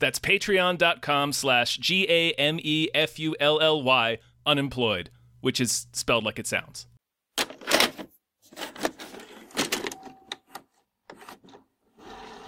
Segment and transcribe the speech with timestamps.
[0.00, 5.86] That's patreon.com slash G A M E F U L L Y unemployed, which is
[5.92, 6.86] spelled like it sounds.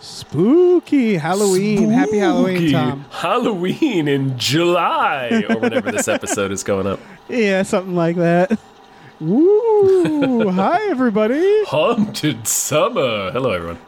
[0.01, 1.91] Spooky Halloween.
[1.91, 3.05] Happy Halloween, Spooky Tom.
[3.11, 6.99] Halloween in July, or whenever this episode is going up.
[7.29, 8.59] Yeah, something like that.
[9.21, 10.51] Woo!
[10.53, 11.65] Hi, everybody.
[11.67, 13.31] Haunted Summer.
[13.31, 13.79] Hello, everyone.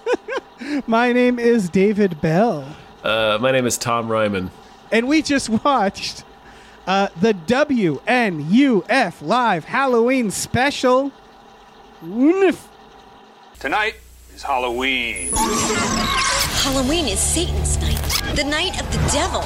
[0.86, 2.64] My name is David Bell,
[3.02, 4.50] Uh, my name is Tom Ryman.
[4.90, 6.24] and we just watched
[6.86, 11.10] uh, the WNUF Live Halloween Special.
[13.60, 13.94] Tonight
[14.34, 15.30] is Halloween.
[16.62, 19.42] Halloween is Satan's night, the night of the devil.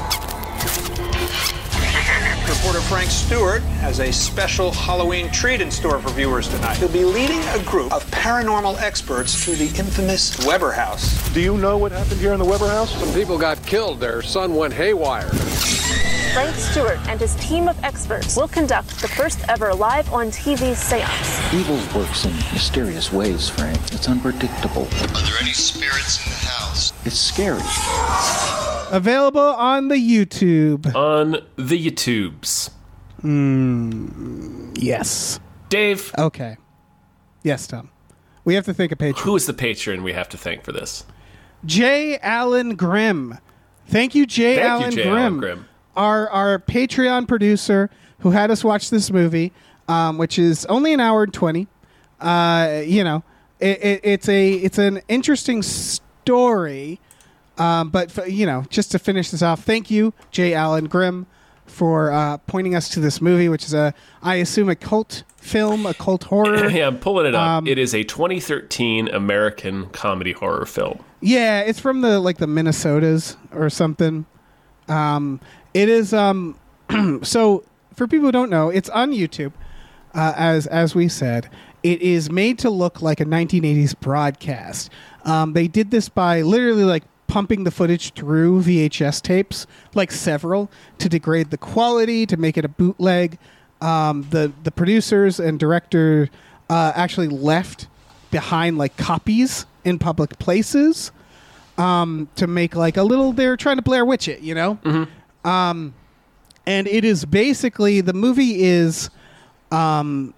[2.66, 6.76] Reporter Frank Stewart has a special Halloween treat in store for viewers tonight.
[6.78, 11.32] He'll be leading a group of paranormal experts through the infamous Weber House.
[11.32, 12.92] Do you know what happened here in the Weber house?
[12.98, 14.00] Some people got killed.
[14.00, 15.28] Their son went haywire.
[15.28, 20.74] Frank Stewart and his team of experts will conduct the first ever live on TV
[20.74, 21.54] seance.
[21.54, 23.78] Evil works in mysterious ways, Frank.
[23.92, 24.88] It's unpredictable.
[25.14, 26.92] Are there any spirits in the house?
[27.04, 27.62] It's scary.
[28.90, 30.94] Available on the YouTube.
[30.94, 32.70] On the YouTubes.
[34.80, 35.40] Yes.
[35.68, 36.56] Dave, Okay.
[37.42, 37.90] Yes, Tom.
[38.44, 39.24] We have to thank a patron.
[39.24, 41.04] who is the patron we have to thank for this?
[41.64, 42.18] J.
[42.18, 43.38] Allen Grimm.
[43.88, 44.56] Thank you, J.
[44.56, 45.02] Thank you, Allen J.
[45.02, 45.16] Grimm.
[45.16, 45.68] Allen Grimm.
[45.96, 49.52] Our our Patreon producer who had us watch this movie,
[49.88, 51.66] um, which is only an hour and twenty.
[52.20, 53.22] Uh, you know,
[53.60, 57.00] it, it, it's a it's an interesting story.
[57.58, 60.54] Um, but you know, just to finish this off, thank you, J.
[60.54, 61.26] Allen Grimm,
[61.66, 65.86] for uh, pointing us to this movie, which is a I assume a cult film,
[65.86, 66.68] a cult horror.
[66.70, 67.40] Yeah, I'm pulling it up.
[67.40, 71.02] Um, it is a 2013 American comedy horror film.
[71.20, 74.26] Yeah, it's from the like the Minnesotas or something.
[74.88, 75.40] Um,
[75.74, 76.58] it is um,
[77.22, 79.52] so for people who don't know, it's on YouTube.
[80.14, 81.48] Uh, as as we said,
[81.82, 84.90] it is made to look like a 1980s broadcast.
[85.24, 87.04] Um, they did this by literally like
[87.36, 92.64] pumping the footage through VHS tapes, like several, to degrade the quality, to make it
[92.64, 93.36] a bootleg.
[93.82, 96.30] Um, the the producers and director
[96.70, 97.88] uh, actually left
[98.30, 101.12] behind like copies in public places
[101.76, 103.34] um, to make like a little.
[103.34, 104.78] They're trying to Blair Witch it, you know.
[105.44, 105.92] Um,
[106.64, 109.10] and it is basically the movie is
[109.70, 110.32] um,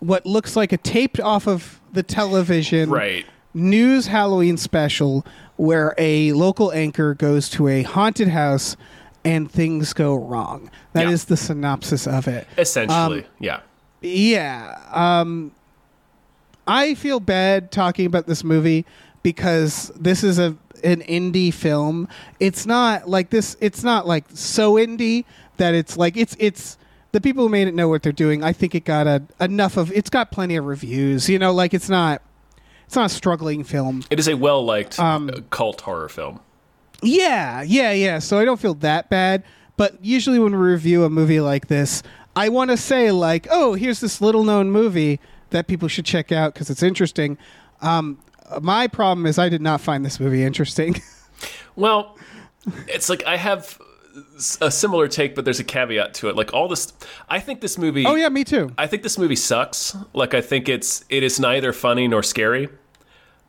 [0.00, 3.24] what looks like a taped off of the television Right.
[3.54, 5.24] News Halloween special
[5.56, 8.76] where a local anchor goes to a haunted house
[9.24, 10.70] and things go wrong.
[10.94, 11.28] That is Yeah.
[11.28, 12.46] the synopsis of it.
[12.58, 13.60] Essentially, Um, yeah.
[14.00, 14.76] Yeah.
[14.92, 15.52] Um,
[16.66, 18.84] I feel bad talking about this movie
[19.22, 22.08] because this is a an indie film.
[22.40, 23.56] It's not like this.
[23.60, 25.24] It's not like so indie
[25.58, 26.76] that it's like it's it's
[27.12, 28.42] the people who made it know what they're doing.
[28.42, 29.92] I think it got a enough of.
[29.92, 31.28] It's got plenty of reviews.
[31.28, 32.20] You know, like it's not.
[32.86, 34.02] It's not a struggling film.
[34.10, 36.40] It is a well liked Um, cult horror film.
[37.02, 38.18] Yeah, yeah, yeah.
[38.18, 39.42] So I don't feel that bad.
[39.76, 42.02] But usually when we review a movie like this,
[42.36, 45.18] I want to say like, oh, here's this little known movie
[45.50, 47.38] that people should check out because it's interesting.
[47.80, 48.18] Um,
[48.60, 51.00] my problem is I did not find this movie interesting.
[51.74, 52.16] Well,
[52.86, 53.80] it's like I have
[54.60, 56.36] a similar take, but there's a caveat to it.
[56.36, 56.92] Like all this,
[57.28, 58.04] I think this movie.
[58.06, 58.72] oh yeah, me too.
[58.76, 59.96] I think this movie sucks.
[60.12, 62.68] Like I think it's it is neither funny nor scary.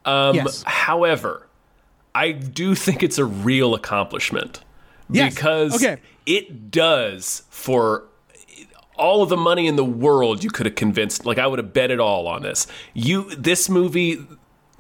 [0.06, 0.64] Um, Yes.
[0.66, 1.48] However,
[2.16, 4.62] I do think it's a real accomplishment
[5.10, 5.34] Yes.
[5.34, 6.02] because Okay.
[6.26, 8.06] it does for
[8.96, 11.26] all of the money in the world you could have convinced.
[11.26, 12.68] Like I would have bet it all on this.
[12.94, 14.26] You this movie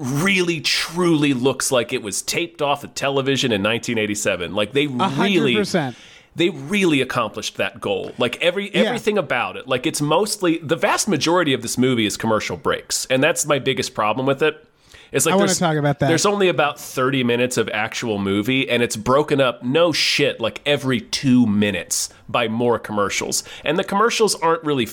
[0.03, 5.55] really truly looks like it was taped off of television in 1987 like they really
[5.55, 5.95] 100%.
[6.35, 8.11] they really accomplished that goal.
[8.17, 9.67] Like every everything about it.
[9.67, 13.59] Like it's mostly the vast majority of this movie is commercial breaks, and that's my
[13.59, 14.65] biggest problem with it.
[15.11, 16.07] It's like I wanna there's- talk about that.
[16.07, 20.59] There's only about 30 minutes of actual movie, and it's broken up, no shit, like
[20.65, 23.43] every two minutes by more commercials.
[23.63, 24.87] And the commercials aren't really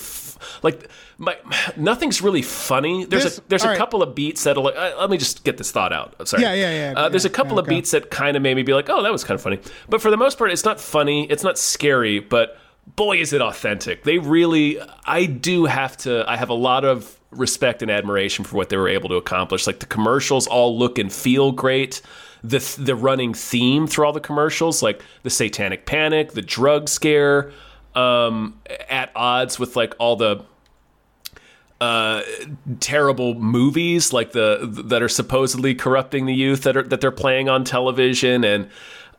[0.63, 0.89] like
[1.19, 1.37] my
[1.77, 3.05] nothing's really funny.
[3.05, 3.79] There's This- a there's a right.
[3.79, 4.67] couple of beats that'll.
[4.69, 6.15] Uh, let me just get this thought out.
[6.29, 6.43] Sorry.
[6.43, 7.71] Yeah, yeah, yeah, Uh, there's a couple yeah, of go.
[7.71, 9.59] beats that kind of made me be like, oh, that was kind of funny.
[9.89, 11.27] But for the most part, it's not funny.
[11.31, 12.19] It's not scary.
[12.21, 12.59] But
[12.97, 14.05] boy, is it authentic.
[14.05, 14.79] They really.
[15.05, 16.25] I do have to.
[16.31, 19.67] I have a lot of respect and admiration for what they were able to accomplish.
[19.67, 22.03] Like the commercials all look and feel great.
[22.43, 27.53] The the running theme through all the commercials, like the Satanic Panic, the drug scare,
[27.95, 30.45] um, at odds with like all the
[31.81, 32.23] uh,
[32.79, 37.49] terrible movies like the that are supposedly corrupting the youth that are that they're playing
[37.49, 38.69] on television and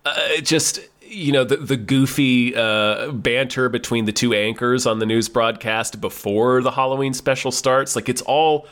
[0.05, 0.79] uh, just
[1.11, 5.99] you know the the goofy uh, banter between the two anchors on the news broadcast
[5.99, 7.95] before the Halloween special starts.
[7.95, 8.67] Like it's all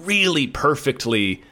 [0.00, 1.42] really perfectly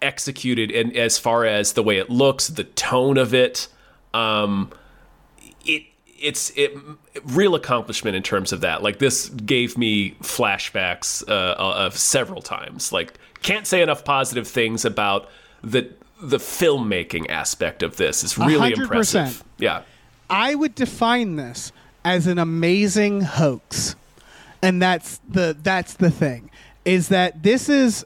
[0.00, 3.68] executed and as far as the way it looks the tone of it.
[4.14, 4.72] Um
[6.20, 6.76] it's it
[7.24, 12.92] real accomplishment in terms of that like this gave me flashbacks uh, of several times
[12.92, 15.28] like can't say enough positive things about
[15.62, 15.88] the
[16.20, 18.78] the filmmaking aspect of this It's really 100%.
[18.78, 19.82] impressive yeah
[20.30, 21.72] I would define this
[22.04, 23.96] as an amazing hoax,
[24.62, 26.50] and that's the that's the thing
[26.84, 28.04] is that this is.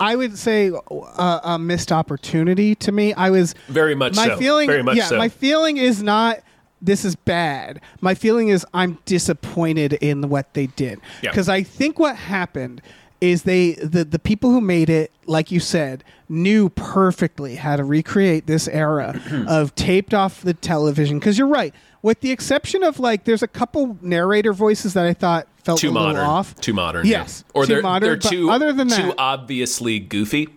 [0.00, 3.12] I would say a, a missed opportunity to me.
[3.14, 4.36] I was Very much my so.
[4.36, 4.84] feeling.
[4.84, 5.18] Much yeah, so.
[5.18, 6.38] my feeling is not
[6.80, 7.80] this is bad.
[8.00, 11.30] My feeling is I'm disappointed in what they did Yeah.
[11.30, 12.80] because I think what happened
[13.20, 17.82] is they the the people who made it, like you said, knew perfectly how to
[17.82, 21.18] recreate this era of taped off the television.
[21.18, 25.14] Because you're right, with the exception of like, there's a couple narrator voices that I
[25.14, 26.54] thought felt too a little modern off.
[26.60, 27.52] too modern Yes, yeah.
[27.60, 30.48] or too they're modern, they're too other than too obviously goofy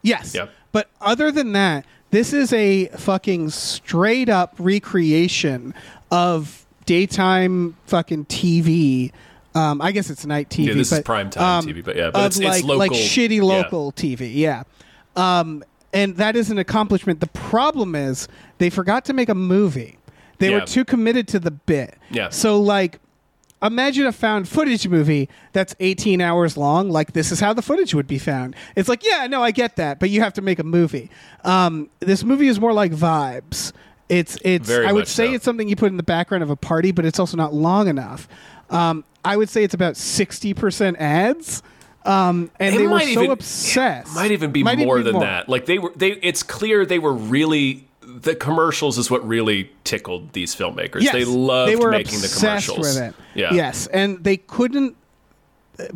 [0.00, 0.34] Yes.
[0.34, 0.50] Yep.
[0.72, 5.74] But other than that, this is a fucking straight up recreation
[6.12, 9.10] of daytime fucking TV.
[9.54, 10.68] Um, I guess it's night TV.
[10.68, 12.96] Yeah, this is but, primetime um, TV, but yeah, but it's- it's like like local-
[12.96, 13.42] shitty yeah.
[13.42, 14.30] local TV.
[14.34, 14.62] Yeah.
[15.16, 17.20] Um, and that is an accomplishment.
[17.20, 18.28] The problem is
[18.58, 19.98] they forgot to make a movie.
[20.38, 20.60] They Yeah.
[20.60, 21.96] were too committed to the bit.
[22.10, 22.30] Yeah.
[22.30, 22.98] So like
[23.62, 27.94] imagine a found footage movie that's 18 hours long like this is how the footage
[27.94, 30.58] would be found it's like yeah no i get that but you have to make
[30.58, 31.10] a movie
[31.44, 33.72] um, this movie is more like vibes
[34.08, 35.34] it's it's Very i would say so.
[35.34, 37.86] it's something you put in the background of a party but it's also not long
[37.88, 38.26] enough
[38.70, 41.62] um, i would say it's about 60% ads
[42.04, 45.04] um, and It they were so even- obsessed might even be Might even more be
[45.04, 45.22] than more.
[45.22, 45.48] that.
[45.48, 46.10] Like they were, they.
[46.14, 47.86] It's clear they were really.
[48.20, 51.02] The commercials is what really tickled these filmmakers.
[51.02, 52.96] Yes, they loved they were making the obsessed commercials.
[53.00, 53.14] With it.
[53.34, 53.54] Yeah.
[53.54, 54.96] Yes, and they couldn't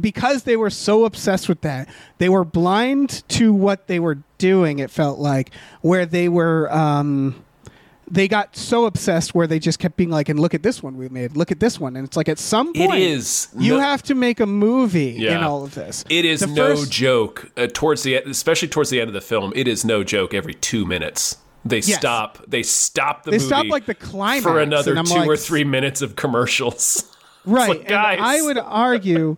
[0.01, 1.89] because they were so obsessed with that.
[2.19, 4.79] They were blind to what they were doing.
[4.79, 5.51] It felt like
[5.83, 6.73] where they were.
[6.73, 7.43] Um,
[8.09, 10.97] they got so obsessed where they just kept being like, "And look at this one
[10.97, 11.37] we made.
[11.37, 14.15] Look at this one." And it's like at some point, is you no- have to
[14.15, 15.39] make a movie Yeah.
[15.39, 16.05] in all of this.
[16.09, 17.51] It is The no first- joke.
[17.57, 20.35] Uh, towards the especially towards the end of the film, it is no joke.
[20.35, 21.99] Every two minutes, they Yes.
[21.99, 22.39] stop.
[22.47, 26.17] They stop the They stop, like, the climax, for another two or three minutes of
[26.17, 27.05] commercials.
[27.45, 28.19] right like, and guys.
[28.21, 29.37] i would argue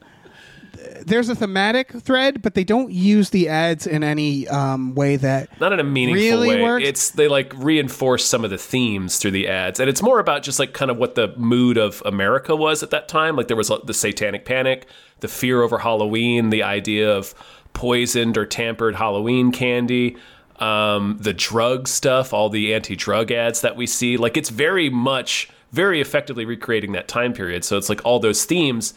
[1.05, 5.49] there's a thematic thread but they don't use the ads in any um, way that
[5.61, 6.63] not in a meaningful really way.
[6.63, 6.85] works.
[6.87, 10.43] It's they like reinforce some of the themes through the ads, and it's more about
[10.43, 13.37] just like kind of what the mood of America was at that time.
[13.37, 14.87] Like there was the Satanic Panic,
[15.21, 17.35] the fear over Halloween, the idea of
[17.73, 20.17] poisoned or tampered Halloween candy.
[20.60, 25.48] Um, the drug stuff, all the anti-drug ads that we see, like it's very much,
[25.72, 27.65] very effectively recreating that time period.
[27.65, 28.93] So it's like all those themes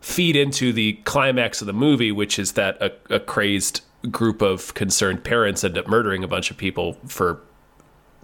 [0.00, 4.74] feed into the climax of the movie, which is that a, a crazed group of
[4.74, 7.40] concerned parents end up murdering a bunch of people for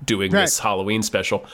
[0.04, 0.42] doing Right.
[0.42, 1.44] this Halloween special.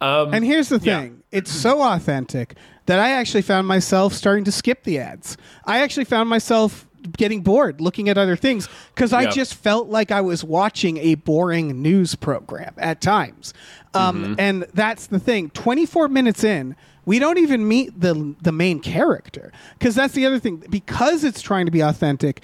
[0.00, 1.00] Um, and here's the yeah.
[1.00, 5.78] thing it's so authentic that i actually found myself starting to skip the ads i
[5.78, 10.20] actually found myself getting bored looking at other things because i just felt like i
[10.20, 13.52] was watching a boring news program at times
[13.94, 14.34] um, Mm-hmm.
[14.38, 19.52] and that's the thing 24 minutes in we don't even meet the the main character
[19.78, 22.42] because that's the other thing because it's trying to be authentic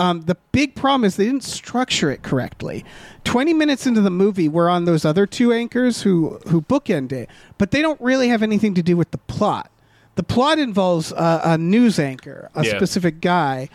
[0.00, 2.84] um, the big problem is they didn't structure it correctly.
[3.24, 7.28] Twenty minutes into the movie, we're on those other two anchors who who bookend it,
[7.58, 9.72] but they don't really have anything to do with the plot.
[10.14, 12.76] The plot involves uh, a news anchor, a Yeah.
[12.76, 13.70] specific guy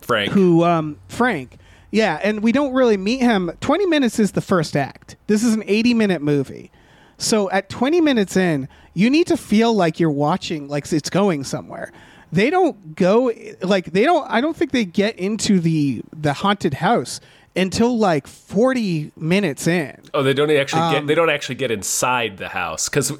[0.00, 0.32] Frank.
[0.32, 1.56] who um, Frank.
[1.90, 3.50] Yeah, and we don't really meet him.
[3.60, 5.16] Twenty minutes is the first act.
[5.26, 6.70] This is an eighty-minute movie,
[7.18, 11.44] so at twenty minutes in, you need to feel like you're watching, like it's going
[11.44, 11.92] somewhere.
[12.32, 13.30] they don't go
[13.60, 14.26] like they don't.
[14.30, 17.20] I don't think they get into the the haunted house
[17.54, 19.94] until like forty minutes in.
[20.14, 21.06] Oh, they don't actually Um, get.
[21.08, 23.12] They don't actually get inside the house because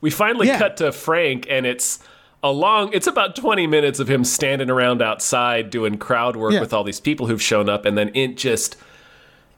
[0.00, 0.58] we finally Yeah.
[0.58, 2.00] cut to Frank, and it's
[2.48, 2.90] a long.
[2.92, 6.60] It's about twenty minutes of him standing around outside doing crowd work Yeah.
[6.60, 8.76] with all these people who've shown up, and then in just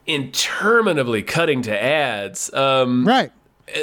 [0.07, 2.51] interminably cutting to ads.
[2.53, 3.31] Um, Right.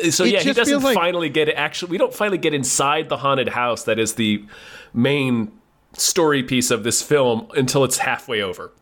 [0.04, 1.52] uh, So It yeah, he doesn't like- finally get it.
[1.54, 3.84] Actually, we don't finally get inside the haunted house.
[3.84, 4.44] That is the
[4.92, 5.52] main
[5.92, 8.72] story piece of this film until it's halfway over.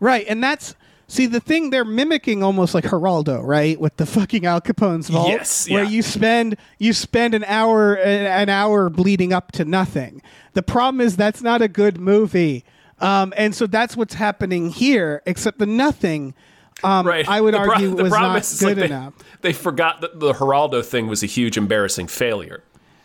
[0.00, 0.74] Right, and that's
[1.08, 5.28] see the thing they're mimicking almost like Geraldo, right, with the fucking Al Capone's vault,
[5.28, 10.22] Yes, where you spend you spend an hour an hour bleeding up to nothing.
[10.54, 12.64] The problem is that's not a good movie,
[13.00, 15.22] um, and so that's what's happening here.
[15.26, 16.34] Except the nothing,
[16.82, 17.28] um, Right.
[17.28, 19.14] I would The argue the was not is, good like they- enough.
[19.42, 22.62] They forgot that the Geraldo thing was a huge embarrassing failure.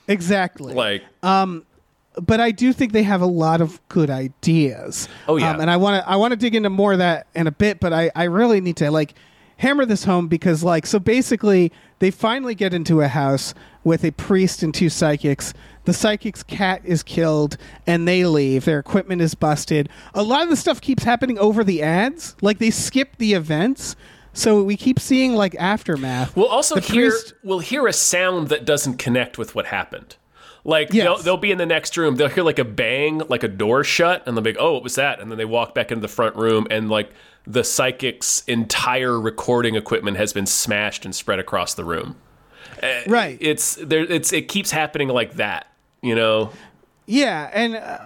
[0.08, 0.74] Exactly.
[0.74, 1.04] Like,
[2.16, 5.08] but I do think they have a lot of good ideas.
[5.28, 5.52] Oh, yeah.
[5.52, 7.52] um, and I want to I want to dig into more of that in a
[7.52, 9.14] bit, but I I really need to like
[9.58, 13.54] hammer this home because like so basically they finally get into a house
[13.84, 15.54] with a priest and two psychics.
[15.86, 18.66] The psychic's cat is killed and they leave.
[18.66, 19.90] Their equipment is busted.
[20.14, 22.36] A lot of the stuff keeps happening over the ads.
[22.42, 23.96] Like they skip the events.
[24.34, 26.36] So we keep seeing like aftermath.
[26.36, 30.16] we'll also The hear priest- we'll hear a sound that doesn't connect with what happened.
[30.64, 31.04] Like Yes.
[31.06, 33.84] they'll, they'll be in the next room, they'll hear like a bang, like a door
[33.84, 36.02] shut, and they'll be like, "Oh, what was that?" And then they walk back into
[36.02, 37.12] the front room, and like
[37.48, 42.16] the psychic's entire recording equipment has been smashed and spread across the room.
[43.08, 43.38] right.
[43.42, 44.04] It's there.
[44.04, 45.68] It's it keeps happening like that,
[46.04, 46.52] you know.
[47.08, 47.98] yeah, and uh,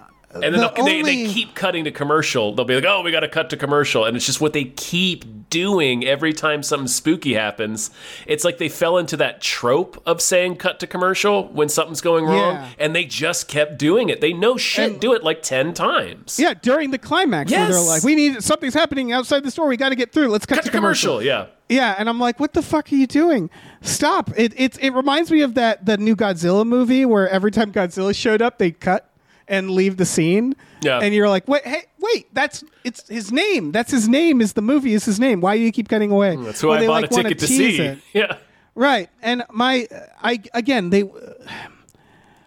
[0.44, 2.54] And then The they'll, they, they keep cutting to commercial.
[2.54, 4.64] They'll be like, "Oh, we got to cut to commercial," and it's just what they
[4.64, 7.90] keep doing every time something spooky happens.
[8.26, 12.24] It's like they fell into that trope of saying "cut to commercial" when something's going
[12.24, 12.68] wrong, Yeah.
[12.78, 14.20] and they just kept doing it.
[14.20, 16.38] They know shit, And- do it like ten times.
[16.38, 19.66] Yeah, during the climax, where they're like, "We need something's happening outside the store.
[19.68, 20.28] We got to get through.
[20.28, 21.22] Let's cut, cut to commercial.
[21.22, 23.50] Yeah, Yeah, and I'm like, "What the fuck are you doing?
[23.82, 27.72] Stop!" It it it reminds me of that the new Godzilla movie where every time
[27.72, 29.10] Godzilla showed up, they cut
[29.48, 30.54] and leave the scene.
[30.82, 30.98] Yeah.
[31.00, 32.26] and you're like, "Wait, hey, wait!
[32.34, 33.72] That's it's his name.
[33.72, 34.40] That's his name.
[34.40, 35.40] Is the movie is his name?
[35.40, 37.38] Why do you keep cutting away?" that's who Or I they, bought like, a ticket
[37.40, 37.76] to see.
[37.78, 37.98] it.
[38.12, 38.36] Yeah,
[38.74, 39.08] Right.
[39.22, 39.88] And my
[40.22, 41.04] I again they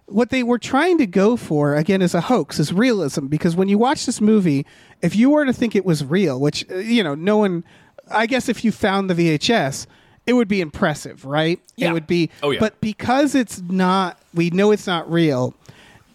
[0.06, 3.68] what they were trying to go for again is a hoax is realism because when
[3.70, 4.66] you watch this movie
[5.02, 7.64] if you were to think it was real which uh, you know no one
[8.10, 9.86] I guess if you found the VHS
[10.26, 11.90] it would be impressive right Yeah.
[11.90, 12.60] it would be Oh, yeah.
[12.60, 15.54] but because it's not we know it's not real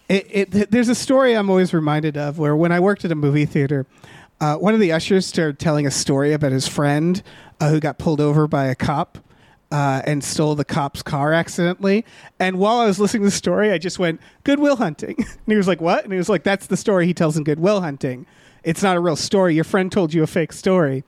[0.08, 3.14] it, it there's a story I'm always reminded of where when I worked at a
[3.14, 3.86] movie theater,
[4.40, 7.22] uh, one of the ushers started telling a story about his friend
[7.60, 9.18] uh, who got pulled over by a cop
[9.70, 12.04] uh, and stole the cop's car accidentally.
[12.38, 15.26] And while I was listening to the story, I just went Good Will Hunting, and
[15.46, 17.60] he was like, "What?" And he was like, "That's the story he tells in Good
[17.60, 18.26] Will Hunting.
[18.62, 19.54] It's not a real story.
[19.54, 21.04] Your friend told you a fake story."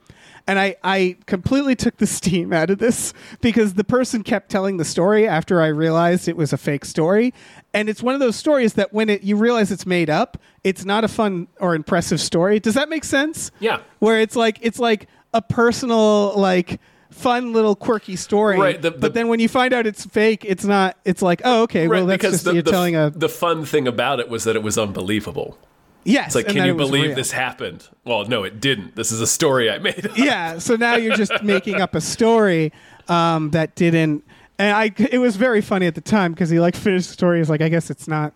[0.48, 4.76] And I, I completely took the steam out of this because the person kept telling
[4.76, 7.34] the story after I realized it was a fake story.
[7.74, 10.84] And it's one of those stories that when it, you realize it's made up, it's
[10.84, 12.60] not a fun or impressive story.
[12.60, 13.50] Does that make sense?
[13.58, 13.80] Yeah.
[13.98, 18.58] Where it's like it's like a personal like fun little quirky story.
[18.58, 20.96] Right, the- the- but then when you find out it's fake, it's not.
[21.04, 21.98] It's like oh okay, right.
[21.98, 24.44] well that's because just the, you're the, telling a the fun thing about it was
[24.44, 25.58] that it was unbelievable.
[26.06, 26.26] Yes.
[26.28, 27.14] It's like, can you believe real.
[27.14, 27.88] this happened?
[28.04, 28.96] Well, no, it didn't.
[28.96, 30.06] This is a story I made.
[30.06, 30.16] up.
[30.18, 32.72] yeah so now you're just making up a story
[33.08, 34.25] um, that didn't
[34.58, 37.38] and i it was very funny at the time because he like finished the story
[37.38, 38.32] he's like i guess it's not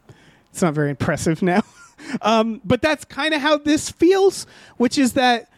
[0.51, 1.63] it's not very impressive now
[2.23, 4.47] um, but that's kind of how this feels
[4.77, 5.51] which is that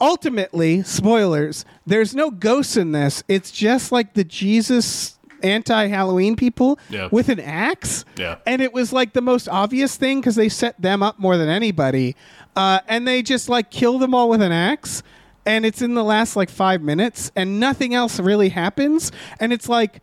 [0.00, 5.13] ultimately spoilers there's no ghosts in this it's just like the jesus
[5.44, 7.08] anti-halloween people Yeah.
[7.12, 8.04] with an axe?
[8.16, 8.36] Yeah.
[8.46, 11.48] and it was like the most obvious thing because they set them up more than
[11.48, 12.16] anybody.
[12.56, 15.02] Uh, and they just like kill them all with an axe.
[15.46, 19.12] And it's in the last like five minutes and nothing else really happens.
[19.40, 20.00] And it's like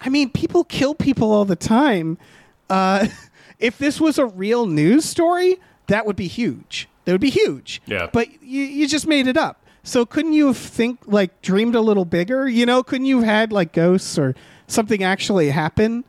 [0.00, 2.18] i mean people kill people all the time.
[2.68, 3.06] Uh,
[3.58, 6.88] if this was a real news story that would be huge.
[7.04, 7.80] That would be huge.
[7.86, 8.08] Yeah.
[8.12, 9.60] but you, you just made it up.
[9.82, 12.48] So couldn't you have think like dreamed a little bigger?
[12.48, 14.34] You know couldn't you have had like ghosts or
[14.66, 16.04] something actually happen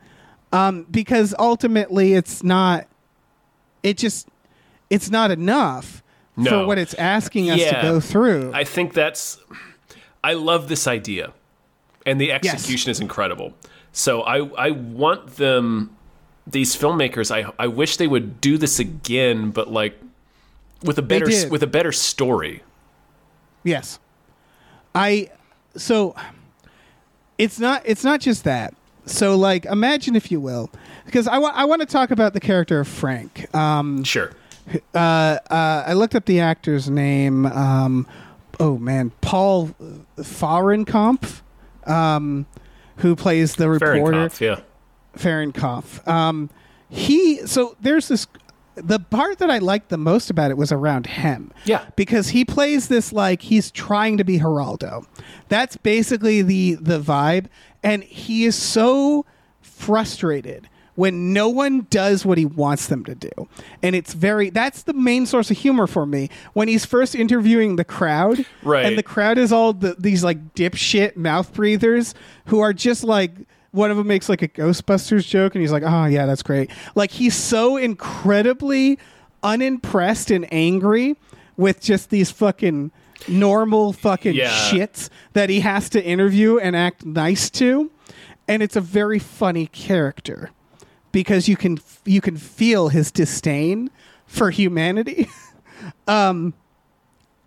[0.52, 2.86] um, because ultimately it's not
[3.82, 4.28] it just
[4.90, 6.02] it's not enough
[6.36, 6.50] No.
[6.50, 7.80] for what it's asking us Yeah.
[7.80, 9.38] to go through I think that's.
[10.24, 11.32] I love this idea,
[12.04, 13.54] and the execution is incredible.
[13.92, 15.94] So I I want them,
[16.46, 17.30] these filmmakers.
[17.30, 20.00] I I wish they would do this again, but like
[20.82, 22.62] with a better with a better story.
[23.64, 23.98] yes
[24.94, 25.28] i
[25.76, 26.14] so
[27.38, 28.74] it's not it's not just that
[29.06, 30.68] so like imagine if you will,
[31.06, 33.54] because I want I want to talk about the character of Frank.
[33.54, 34.32] Um, Sure.
[34.94, 37.46] uh, uh, I looked up the actor's name.
[37.46, 38.06] Um,
[38.58, 39.70] oh man, Paul
[40.18, 41.42] Fahrenkampf,
[41.86, 42.46] um,
[42.96, 44.28] who plays the reporter.
[44.28, 44.60] Fahrenkopf, yeah.
[45.16, 46.06] Fahrenkopf.
[46.08, 46.50] Um,
[46.88, 48.26] he so there's this.
[48.76, 51.52] The part that I liked the most about it was around him.
[51.64, 51.86] Yeah.
[51.96, 55.06] because he plays this like he's trying to be Geraldo.
[55.48, 57.46] That's basically the the vibe,
[57.82, 59.24] and he is so
[59.62, 63.30] frustrated when no one does what he wants them to do.
[63.82, 66.30] And it's very that's the main source of humor for me.
[66.54, 68.86] When he's first interviewing the crowd, Right.
[68.86, 72.14] and the crowd is all the, these like dipshit mouth breathers
[72.46, 73.32] who are just like
[73.76, 76.70] one of them makes like a Ghostbusters joke, and he's like, "Oh yeah, that's great."
[76.94, 78.98] Like he's so incredibly
[79.42, 81.16] unimpressed and angry
[81.56, 82.90] with just these fucking
[83.28, 84.50] normal fucking Yeah.
[84.70, 87.90] shits that he has to interview and act nice to,
[88.48, 90.50] and it's a very funny character
[91.12, 93.90] because you can you can feel his disdain
[94.26, 95.28] for humanity.
[96.08, 96.54] um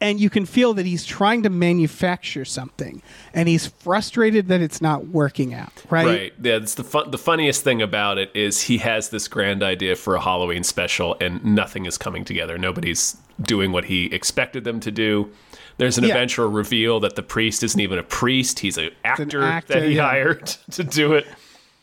[0.01, 3.01] and you can feel that he's trying to manufacture something
[3.33, 6.05] and he's frustrated that it's not working out, right?
[6.05, 6.33] Right.
[6.41, 9.95] Yeah, it's the fun, the funniest thing about it is he has this grand idea
[9.95, 12.57] for a Halloween special and nothing is coming together.
[12.57, 15.31] Nobody's doing what he expected them to do.
[15.77, 16.11] There's an Yeah.
[16.11, 19.95] eventual reveal that the priest isn't even a priest; he's an actor, actor, that he
[19.95, 20.09] yeah.
[20.09, 21.25] hired to do it.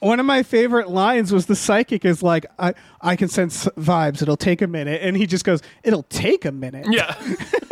[0.01, 4.21] One of my favorite lines was the psychic is like, I, I can sense vibes.
[4.21, 5.01] It'll take a minute.
[5.03, 6.87] And he just goes, It'll take a minute.
[6.91, 7.15] Yeah,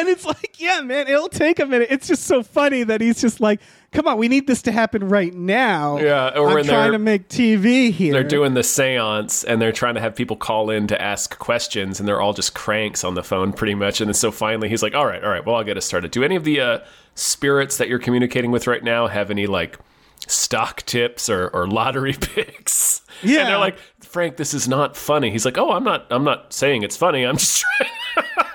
[0.00, 1.88] And it's like, yeah, man, it'll take a minute.
[1.90, 3.60] It's just so funny that he's just like,
[3.92, 5.98] come on, we need this to happen right now.
[5.98, 8.12] Yeah, or I'm trying to make TV here.
[8.14, 12.00] they're doing the séance and they're trying to have people call in to ask questions,
[12.00, 14.00] and they're all just cranks on the phone, pretty much.
[14.00, 16.10] And then so finally, he's like, "All right, all right, well, I'll get us started."
[16.10, 16.78] Do any of the uh,
[17.14, 19.78] spirits that you're communicating with right now have any like
[20.26, 23.02] stock tips or, or lottery picks?
[23.22, 23.40] Yeah.
[23.40, 26.06] and they're like, "Frank, this is not funny." He's like, "Oh, I'm not.
[26.10, 27.24] I'm not saying it's funny.
[27.24, 27.64] I'm just
[28.16, 28.46] trying."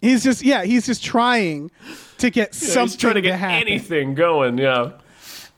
[0.00, 1.70] He's just, yeah, he's just trying
[2.18, 3.68] to get something He's trying to get happen.
[3.68, 4.58] anything going.
[4.58, 4.92] Yeah.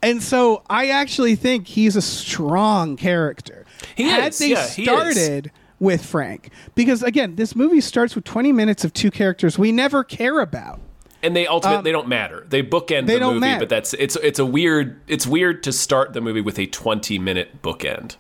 [0.02, 3.64] And so I actually think he's a strong character.
[3.94, 8.52] He Had is, they yeah, started with Frank, because again, this movie starts with 20
[8.52, 10.80] minutes of two characters we never care about.
[11.24, 12.44] and they ultimately they don't matter.
[12.48, 13.60] They bookend Um, they the movie, matter.
[13.60, 17.16] but that's it's it's a weird it's weird to start the movie with a twenty
[17.18, 18.16] minute bookend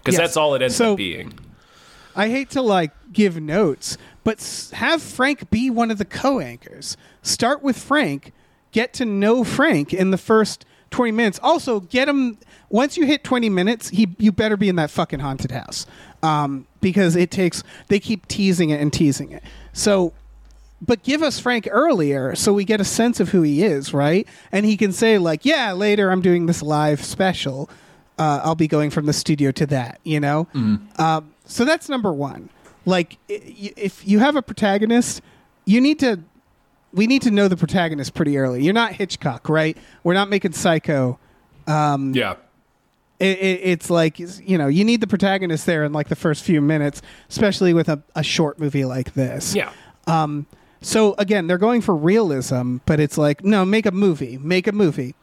[0.00, 0.16] because Yes.
[0.18, 1.32] that's all it ends So- up being.
[2.14, 6.96] I hate to like give notes, but have Frank be one of the co-anchors.
[7.22, 8.32] Start with Frank,
[8.70, 11.40] get to know Frank in the first 20 minutes.
[11.42, 15.20] Also, get him once you hit 20 minutes, he you better be in that fucking
[15.20, 15.86] haunted house.
[16.22, 19.42] Um, because it takes they keep teasing it and teasing it.
[19.72, 20.12] So
[20.84, 24.26] but give us Frank earlier so we get a sense of who he is, right?
[24.50, 27.70] And he can say like, "Yeah, later I'm doing this live special.
[28.18, 30.48] Uh, I'll be going from the studio to that," you know.
[30.98, 32.50] Um, so that's number one.
[32.84, 35.22] Like, if you have a protagonist,
[35.64, 36.20] you need to.
[36.94, 38.62] We need to know the protagonist pretty early.
[38.62, 39.78] You're not Hitchcock, right?
[40.04, 41.18] We're not making Psycho.
[41.66, 42.34] Um, Yeah,
[43.18, 46.42] It, it, it's like you know, you need the protagonist there in like the first
[46.44, 49.54] few minutes, especially with a, a short movie like this.
[49.54, 49.70] yeah,
[50.06, 50.44] Um,
[50.82, 54.72] so again, they're going for realism, but it's like, no, make a movie, make a
[54.72, 55.14] movie.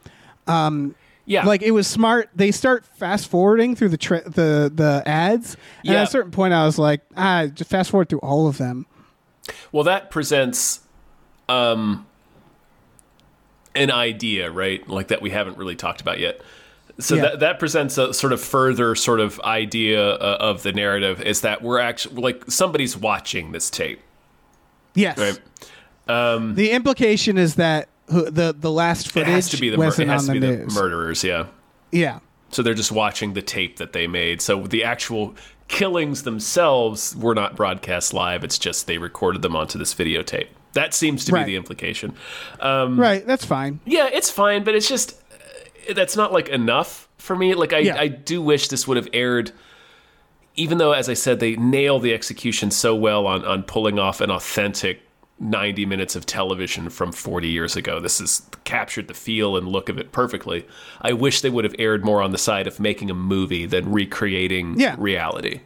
[1.26, 1.44] Yeah.
[1.46, 2.28] Like it was smart.
[2.34, 5.54] They start fast forwarding through the tra- the the ads,
[5.84, 6.00] and Yeah.
[6.02, 8.86] at a certain point, I was like, ah, just fast forward through all of them.
[9.72, 10.80] well, that presents
[11.48, 12.06] um
[13.74, 14.86] an idea, right?
[14.88, 16.40] Like that we haven't really talked about yet.
[16.98, 17.22] So Yeah.
[17.22, 21.40] that that presents a sort of further sort of idea uh, of the narrative is
[21.42, 24.00] that we're actually like somebody's watching this tape,
[24.94, 25.16] Yes.
[25.18, 25.38] right?
[26.08, 29.76] Um, The implication is that who, the the last It footage has to be the
[29.78, 31.46] mur- it has to be the murderers, yeah.
[31.92, 32.20] Yeah.
[32.50, 34.40] So they're just watching the tape that they made.
[34.42, 35.34] So the actual
[35.68, 38.42] killings themselves were not broadcast live.
[38.42, 40.48] It's just they recorded them onto this videotape.
[40.72, 41.46] That seems to Right.
[41.46, 42.14] be the implication.
[42.60, 43.24] Um, right.
[43.26, 43.80] That's fine.
[43.84, 45.12] Yeah, it's fine, but it's just
[45.88, 47.54] uh, that's not like enough for me.
[47.54, 48.00] Like I, Yeah.
[48.00, 49.52] I do wish this would have aired.
[50.56, 54.20] Even though, as I said, they nail the execution so well on on pulling off
[54.20, 55.00] an authentic
[55.40, 57.98] 90 minutes of television from 40 years ago.
[57.98, 60.66] This has captured the feel and look of it perfectly.
[61.00, 63.90] I wish they would have aired more on the side of making a movie than
[63.90, 64.96] recreating Yeah.
[64.98, 65.60] reality.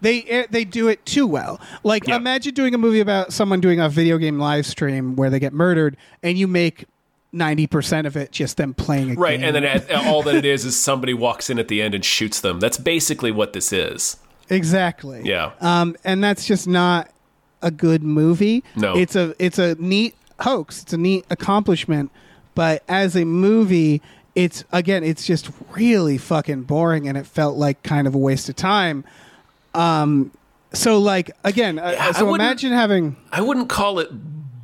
[0.00, 1.60] They eh, they do it too well.
[1.84, 2.16] Like Yeah.
[2.16, 5.52] imagine doing a movie about someone doing a video game live stream where they get
[5.52, 6.86] murdered, and you make
[7.32, 9.48] ninety percent of it just them playing a Right, game.
[9.48, 12.02] and then at, all that it is is somebody walks in at the end and
[12.02, 12.58] shoots them.
[12.60, 14.16] That's basically what this is.
[14.48, 15.20] Exactly.
[15.26, 15.50] Yeah.
[15.60, 17.10] Um, and that's just not
[17.62, 18.64] a good movie.
[18.76, 18.96] No.
[18.96, 20.82] It's a it's a neat hoax.
[20.82, 22.10] It's a neat accomplishment,
[22.54, 24.00] but as a movie,
[24.34, 28.48] it's again, it's just really fucking boring, and it felt like kind of a waste
[28.48, 29.04] of time.
[29.74, 30.32] Um,
[30.72, 34.10] so like again, uh, so imagine having I wouldn't call it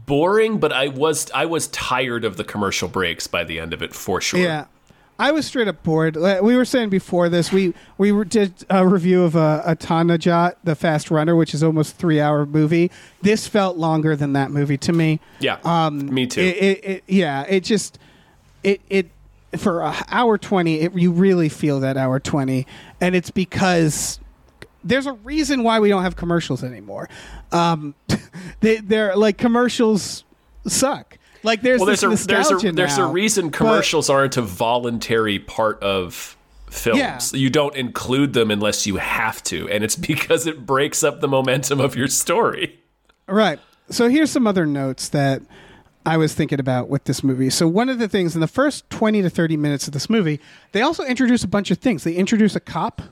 [0.06, 3.82] boring, but I was I was tired of the commercial breaks by the end of
[3.82, 4.40] it for sure.
[4.40, 4.66] Yeah,
[5.18, 6.14] I was straight up bored.
[6.16, 10.56] Like, We were saying before this, we we were- did a review of uh, Atanarjuat,
[10.64, 12.90] the Fast Runner, which is almost three hour movie.
[13.22, 15.20] This felt longer than that movie to me.
[15.40, 15.58] Yeah.
[15.64, 16.40] Um, me too.
[16.42, 17.98] It, it, it, yeah, it just
[18.62, 19.10] it it
[19.56, 22.66] for a hour twenty, it, you really feel that hour twenty,
[23.00, 24.20] and it's because
[24.84, 27.08] there's a reason why we don't have commercials anymore.
[27.52, 27.94] Um,
[28.60, 30.24] they they're like commercials
[30.66, 31.15] suck.
[31.46, 35.38] Like there's well, there's a there's a there's a reason but- commercials aren't a voluntary
[35.38, 36.36] part of
[36.68, 36.98] films.
[36.98, 37.20] Yeah.
[37.32, 41.28] You don't include them unless you have to, and it's because it breaks up the
[41.28, 42.80] momentum of your story.
[43.28, 43.60] Right.
[43.90, 45.40] So here's some other notes that
[46.04, 47.50] I was thinking about with this movie.
[47.50, 50.40] So one of the things in the first 20 to 30 minutes of this movie,
[50.72, 52.02] they also introduce a bunch of things.
[52.02, 53.02] They introduce a cop,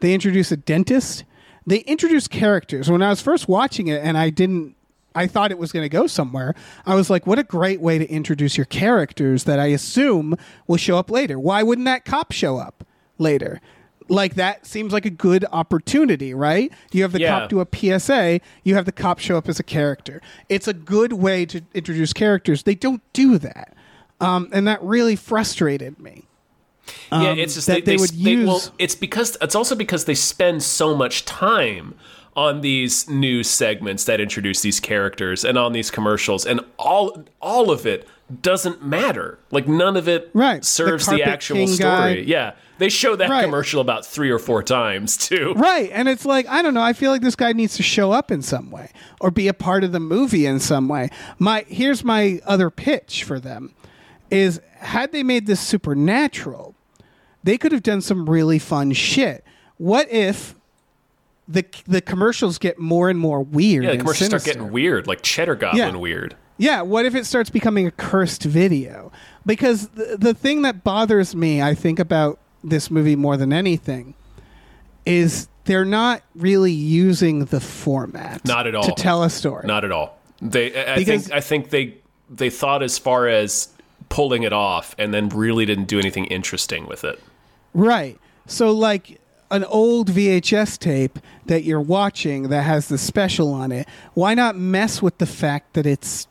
[0.00, 1.22] they introduce a dentist,
[1.64, 2.90] they introduce characters.
[2.90, 4.74] When I was first watching it and I didn't
[5.14, 6.54] I thought it was going to go somewhere.
[6.86, 10.76] I was like, what a great way to introduce your characters that I assume will
[10.78, 11.38] show up later.
[11.38, 12.84] Why wouldn't that cop show up
[13.18, 13.60] later?
[14.08, 16.72] Like that seems like a good opportunity, right?
[16.92, 17.40] You have the Yeah.
[17.40, 20.20] cop do a PSA, you have the cop show up as a character.
[20.48, 22.64] It's a good way to introduce characters.
[22.64, 23.74] They don't do that.
[24.20, 26.24] Um, and that really frustrated me.
[27.12, 29.54] yeah, um, it's just that they, they they, would they- well, use- it's because it's
[29.54, 31.94] also because they spend so much time
[32.34, 37.70] on these news segments that introduce these characters and on these commercials, and all all
[37.70, 38.06] of it
[38.40, 39.38] doesn't matter.
[39.50, 40.64] Like none of it Right.
[40.64, 41.90] Serves the, Carpet actual King story.
[41.90, 42.08] guy.
[42.26, 43.44] Yeah, they show that Right.
[43.44, 45.52] commercial about three or four times too.
[45.54, 45.90] Right.
[45.92, 48.30] And it's like, I don't know, I feel like this guy needs to show up
[48.30, 48.88] in some way
[49.20, 51.10] or be a part of the movie in some way.
[51.38, 53.74] My here's my other pitch for them
[54.30, 56.74] is had they made this supernatural,
[57.44, 59.44] they could have done some really fun shit.
[59.76, 60.54] What if
[61.52, 63.84] the the commercials get more and more weird?
[63.84, 66.00] Yeah, the commercials start getting weird, like Cheddar Goblin Yeah.
[66.00, 66.36] weird.
[66.58, 69.10] Yeah, what if it starts becoming a cursed video?
[69.44, 74.14] Because the, the thing that bothers me, I think, about this movie more than anything
[75.04, 78.84] is they're not really using the format Not at all.
[78.84, 79.66] to tell a story.
[79.66, 80.18] Not at all.
[80.40, 81.94] They, I I Because- think, I think they
[82.30, 83.68] they thought as far as
[84.08, 87.18] pulling it off, and then really didn't do anything interesting with it.
[87.74, 88.18] Right.
[88.46, 89.20] So, like
[89.52, 94.56] an old VHS tape that you're watching that has the special on it, why not
[94.56, 96.26] mess with the fact that it's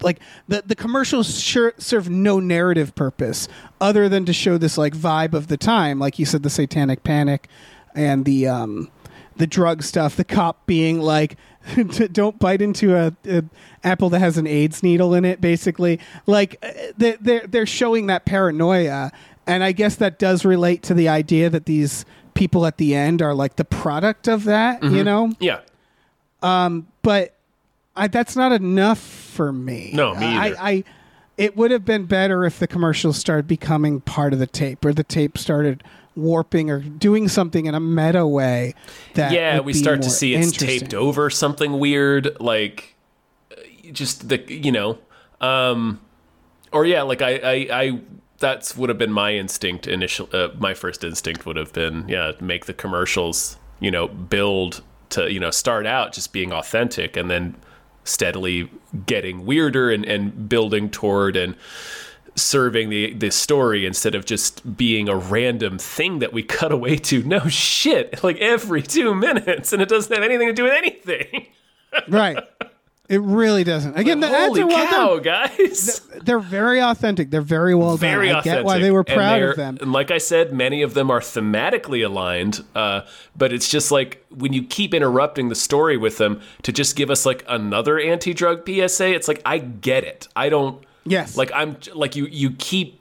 [0.00, 3.46] like the the commercials sure serve no narrative purpose
[3.80, 7.04] other than to show this like vibe of the time, like you said, the Satanic
[7.04, 7.48] Panic
[7.94, 8.90] and the um
[9.36, 10.16] the drug stuff.
[10.16, 11.36] The cop being like,
[12.12, 13.44] "Don't bite into a, a
[13.84, 18.24] apple that has an AIDS needle in it." Basically, like uh, they're they're showing that
[18.24, 19.12] paranoia,
[19.46, 22.04] and I guess that does relate to the idea that these
[22.42, 24.82] people at the end are like the product of that.
[24.82, 25.60] You know, Yeah.
[26.40, 27.34] but
[27.94, 29.92] I, that's not enough for me.
[29.94, 30.56] No, me I, either.
[30.58, 30.84] I,
[31.36, 34.92] it would have been better if the commercials started becoming part of the tape, or
[34.92, 35.84] the tape started
[36.16, 38.74] warping or doing something in a meta way.
[39.14, 42.96] That yeah, we start to see it's taped over something weird, like
[43.92, 44.98] just the you know,
[45.40, 46.00] um,
[46.72, 48.00] or yeah, like I I, I
[48.42, 50.28] that's would have been my instinct initial.
[50.32, 55.32] Uh, my first instinct would have been yeah, make the commercials you know build to
[55.32, 57.56] you know start out just being authentic and then
[58.04, 58.68] steadily
[59.06, 61.56] getting weirder and, and building toward and
[62.34, 66.96] serving the the story instead of just being a random thing that we cut away
[66.96, 67.22] to.
[67.22, 71.46] No shit, like every two minutes, and it doesn't have anything to do with anything.
[72.08, 72.38] right.
[73.12, 73.98] It really doesn't.
[73.98, 75.22] Again, the ads are well cow, done.
[75.22, 76.00] guys!
[76.22, 77.28] They're very authentic.
[77.30, 78.36] They're very well Very done.
[78.36, 78.60] I authentic.
[78.60, 79.76] get why they were And proud of them.
[79.82, 83.02] And like I said, many of them are thematically aligned, uh,
[83.36, 87.10] but it's just like when you keep interrupting the story with them to just give
[87.10, 89.12] us like another anti-drug PSA.
[89.12, 90.28] It's like I get it.
[90.34, 90.82] I don't.
[91.04, 91.36] Yes.
[91.36, 92.24] Like I'm like you.
[92.28, 92.98] You keep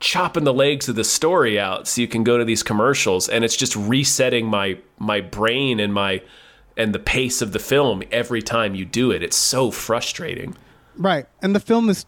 [0.00, 3.44] chopping the legs of the story out so you can go to these commercials and
[3.44, 6.22] it's just resetting my my brain and my
[6.76, 10.54] and the pace of the film every time you do it it's so frustrating
[10.98, 11.26] Right.
[11.42, 12.06] And the film is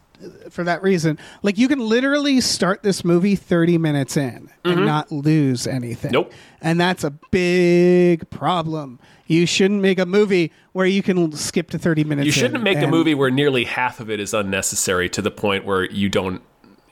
[0.50, 1.18] for that reason.
[1.42, 6.08] Like you can literally start this movie 30 minutes in and not lose anything.
[6.08, 6.12] Mm-hmm.
[6.12, 6.32] Nope.
[6.60, 8.98] And that's a big problem.
[9.26, 12.78] You shouldn't make a movie where you can skip to 30 minutes you shouldn't make
[12.78, 16.42] a movie where nearly half of it is unnecessary to the point where you don't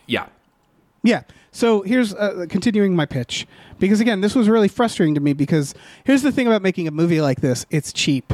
[0.06, 0.26] yeah
[1.02, 1.22] Yeah.
[1.50, 3.46] So here's uh, continuing my pitch
[3.78, 6.90] because again, this was really frustrating to me because here's the thing about making a
[6.90, 8.32] movie like this: it's cheap.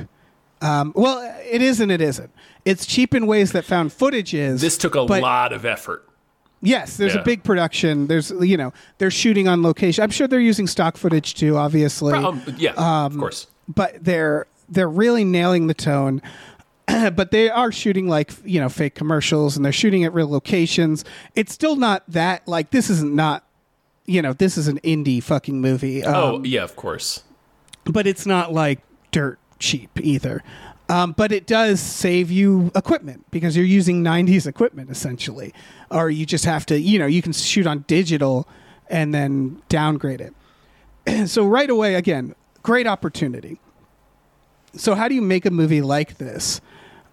[0.61, 2.31] Um, well, it is and it isn't.
[2.65, 4.61] It's cheap in ways that found footage is.
[4.61, 6.09] this took a but- lot of effort
[6.65, 7.23] Yes, there's Yeah.
[7.23, 8.07] a big production.
[8.07, 10.05] There's you know they're shooting on location.
[10.05, 12.15] I'm sure they're using stock footage too, obviously.
[12.15, 13.49] Um, yeah, of course.
[13.67, 16.23] but they're they're really nailing the tone.
[16.87, 21.05] but they are shooting like you know fake commercials and they're shooting at real locations.
[21.35, 23.45] It's still not that like this isn't not
[24.07, 26.05] you know this is an indie fucking movie.
[26.05, 27.23] Um, oh yeah, of course.
[27.85, 30.43] but it's not like dirt cheap either.
[30.89, 35.55] Um, but it does save you equipment because you're using 90s equipment essentially.
[35.91, 38.47] Or you just have to, you know, you can shoot on digital
[38.89, 41.29] and then downgrade it.
[41.29, 43.59] so, right away, again, great opportunity.
[44.77, 46.61] So, how do you make a movie like this?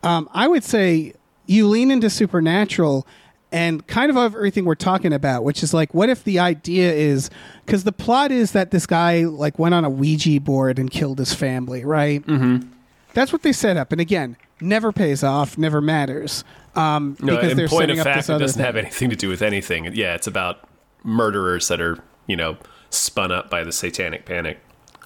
[0.03, 1.13] Um, I would say
[1.45, 3.07] you lean into supernatural
[3.51, 7.29] and kind of everything we're talking about, which is like, what if the idea is
[7.65, 11.19] because the plot is that this guy like went on a Ouija board and killed
[11.19, 12.25] his family, right?
[12.25, 12.69] Mm-hmm.
[13.13, 16.43] That's what they set up, and again, never pays off, never matters.
[16.75, 18.65] Um, No, because they're point setting of up fact, this it doesn't thing.
[18.65, 19.85] have anything to do with anything.
[19.95, 20.67] Yeah, it's about
[21.03, 22.57] murderers that are you know
[22.91, 24.59] spun up by the satanic panic.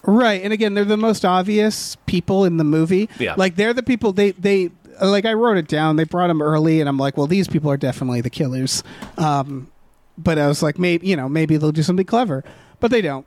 [0.05, 3.09] Right, and again, they're the most obvious people in the movie.
[3.19, 3.35] Yeah.
[3.37, 4.69] like they're the people they they
[5.05, 5.25] like.
[5.25, 5.95] I wrote it down.
[5.95, 8.83] They brought them early, and I'm like, well, these people are definitely the killers.
[9.17, 9.71] Um,
[10.17, 12.43] but I was like, maybe you know, maybe they'll do something clever,
[12.79, 13.25] but they don't.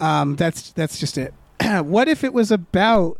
[0.00, 1.34] Um, that's that's just it.
[1.82, 3.18] what if it was about?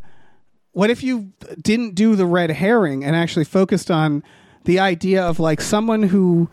[0.73, 4.23] What if you didn't do the red herring and actually focused on
[4.65, 6.51] the idea of like someone who,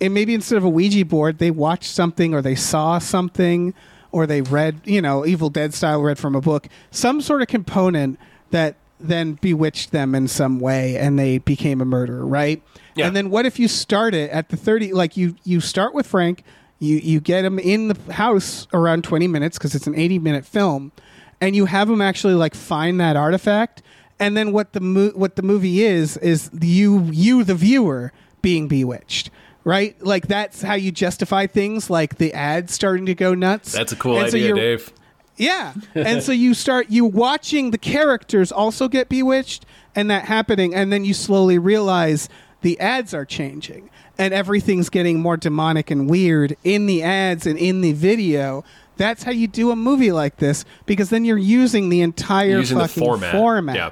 [0.00, 3.72] and maybe instead of a Ouija board, they watched something or they saw something
[4.10, 7.48] or they read, you know, Evil Dead style read from a book, some sort of
[7.48, 8.18] component
[8.50, 12.62] that then bewitched them in some way and they became a murderer, right?
[12.94, 13.06] Yeah.
[13.06, 16.06] And then what if you start it at the 30 like you you start with
[16.06, 16.42] Frank,
[16.78, 20.44] you you get him in the house around 20 minutes because it's an 80 minute
[20.44, 20.92] film
[21.40, 23.82] and you have him actually like find that artifact
[24.18, 28.68] and then what the mo- what the movie is is you you the viewer being
[28.68, 29.30] bewitched
[29.64, 33.92] right like that's how you justify things like the ads starting to go nuts That's
[33.92, 34.92] a cool And idea, you're- Dave.
[35.36, 35.74] Yeah.
[35.94, 39.64] And so you start you watching the characters also get bewitched
[39.94, 42.28] and that happening and then you slowly realize
[42.62, 47.58] the ads are changing and everything's getting more demonic and weird in the ads and
[47.58, 48.62] in the video.
[48.98, 52.76] That's how you do a movie like this because then you're using the entire Using
[52.78, 53.32] the format.
[53.32, 53.76] format.
[53.76, 53.90] Yeah.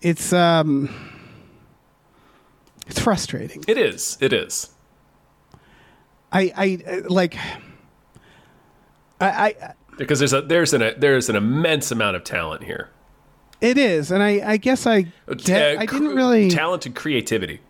[0.00, 0.88] It's um
[2.86, 3.62] it's frustrating.
[3.68, 4.16] It is.
[4.20, 4.70] It is.
[6.32, 7.36] I I like
[9.20, 12.88] I, I Because there's a there's an a, there's an immense amount of talent here.
[13.60, 15.02] it is and I I guess I
[15.36, 17.60] get, Uh, I didn't really talented creativity.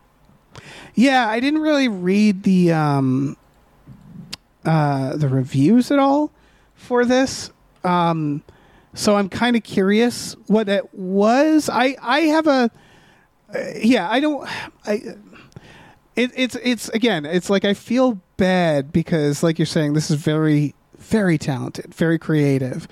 [0.94, 3.36] Yeah, I didn't really read the um
[4.64, 6.30] uh the reviews at all
[6.74, 7.50] for this.
[7.84, 8.42] Um
[8.94, 11.68] so I'm kind of curious what it was.
[11.68, 12.70] I I have a
[13.54, 14.48] uh, yeah, I don't
[14.86, 14.92] I
[16.16, 20.16] it, it's it's again, it's like I feel bad because like you're saying this is
[20.16, 22.86] very very talented, very creative.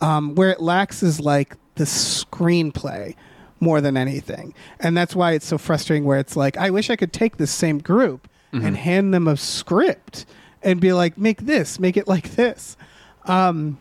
[0.00, 3.14] Um where it lacks is like the screenplay
[3.60, 4.54] more than anything.
[4.80, 7.50] And that's why it's so frustrating where it's like I wish I could take this
[7.50, 10.24] same group and hand them a script
[10.62, 12.76] and be like make this, make it like this.
[13.24, 13.78] Um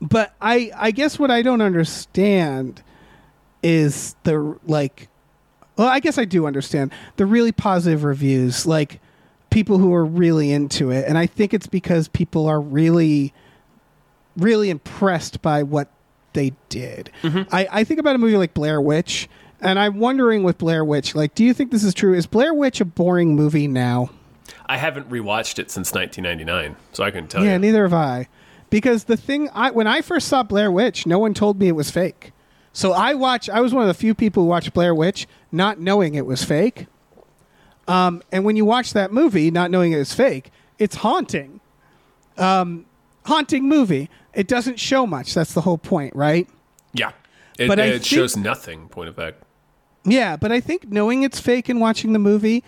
[0.00, 2.82] but I I guess what I don't understand
[3.62, 5.08] is the like
[5.76, 9.00] well, I guess I do understand the really positive reviews, like
[9.56, 13.32] people who are really into it, and I think it's because people are really,
[14.36, 15.90] really impressed by what
[16.34, 17.10] they did.
[17.22, 17.54] Mm-hmm.
[17.54, 19.30] I, I think about a movie like Blair Witch,
[19.62, 22.12] and I'm wondering with Blair Witch, like, do you think this is true?
[22.12, 24.10] Is Blair Witch a boring movie now?
[24.66, 27.58] I haven't rewatched it since 1999, so I couldn't tell yeah, you.
[27.58, 28.28] neither have I.
[28.68, 31.72] Because the thing, I when I first saw Blair Witch, no one told me it
[31.72, 32.32] was fake.
[32.74, 33.48] So I watched.
[33.48, 36.44] I was one of the few people who watched Blair Witch, not knowing it was
[36.44, 36.88] fake.
[37.88, 41.60] Um, and when you watch that movie, not knowing it was fake, it's haunting.
[42.36, 42.86] Um,
[43.24, 44.10] haunting movie.
[44.34, 45.34] It doesn't show much.
[45.34, 46.48] That's the whole point, right?
[46.92, 47.12] yeah,
[47.58, 48.88] it, But I it think- shows nothing.
[48.88, 49.42] Point of fact.
[50.04, 52.62] Yeah, but I think knowing it's fake and watching the movie,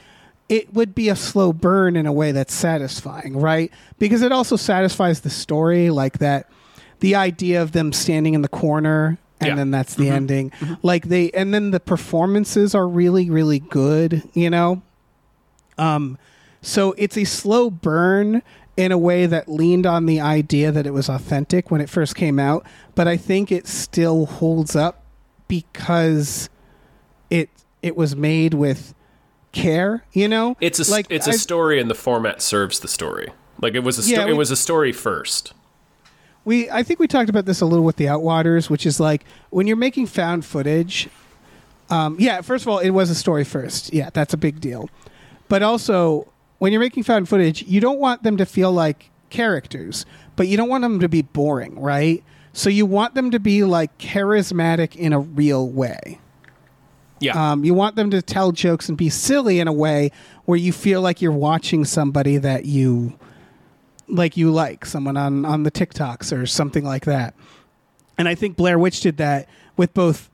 [0.48, 3.70] it would be a slow burn in a way that's satisfying, right?
[3.98, 6.48] Because it also satisfies the story, like that
[7.00, 9.54] the idea of them standing in the corner and Yeah.
[9.54, 10.50] then that's the ending.
[10.82, 14.82] Like they and then the performances are really, really good, you know?
[15.78, 16.18] Um
[16.60, 18.42] so it's a slow burn
[18.76, 22.14] in a way that leaned on the idea that it was authentic when it first
[22.14, 22.64] came out,
[22.94, 25.02] but I think it still holds up
[25.48, 26.48] because
[27.30, 27.48] it
[27.82, 28.94] it was made with
[29.52, 30.56] care, you know?
[30.60, 33.28] It's a like it's a I- story, and the format serves the story.
[33.60, 35.52] Like it was a Yeah, we- it was a story first.
[36.44, 39.24] we I think we talked about this a little with the Outwaters, which is like
[39.50, 41.08] when you're making found footage.
[41.90, 43.92] Um, yeah, first of all, it was a story first.
[43.94, 44.90] Yeah, that's a big deal.
[45.48, 50.04] But also when you're making found footage, you don't want them to feel like characters,
[50.36, 52.22] but you don't want them to be boring, right?
[52.52, 56.20] So you want them to be like charismatic in a real way.
[57.20, 57.52] Yeah.
[57.52, 60.12] Um, you want them to tell jokes and be silly in a way
[60.44, 63.18] where you feel like you're watching somebody that you
[64.08, 67.34] like you like, someone on on the TikToks or something like that.
[68.16, 70.30] And I think Blair Witch did that with both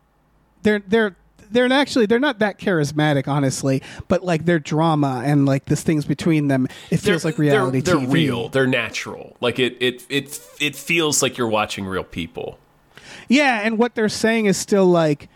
[0.62, 1.16] they're they're
[1.50, 6.04] they're actually they're not that charismatic honestly, but like their drama and like this things
[6.04, 8.00] between them, it feels They're- like reality they're, TV.
[8.00, 8.48] They're real.
[8.48, 9.36] They're natural.
[9.40, 12.58] Like it, it, it, it feels like you're watching real people.
[13.28, 15.28] Yeah, and what they're saying is still like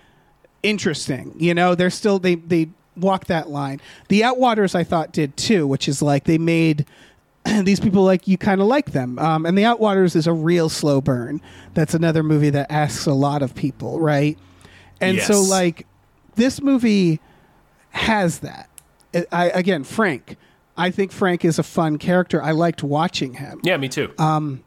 [0.63, 1.35] interesting.
[1.39, 3.81] You know, they're still they they walk that line.
[4.09, 6.85] The Outwaters I thought did too, which is like they made
[7.63, 9.19] these people like you kind of like them.
[9.19, 11.41] Um, and the Outwaters is a real slow burn.
[11.75, 14.37] That's another movie that asks a lot of people, right?
[15.01, 15.87] And so like
[16.39, 17.21] this movie
[17.91, 18.71] has that.
[19.33, 20.37] I, again, Frank.
[20.77, 22.41] I think Frank is a fun character.
[22.41, 24.15] I liked watching him Yeah, me too.
[24.17, 24.63] Um,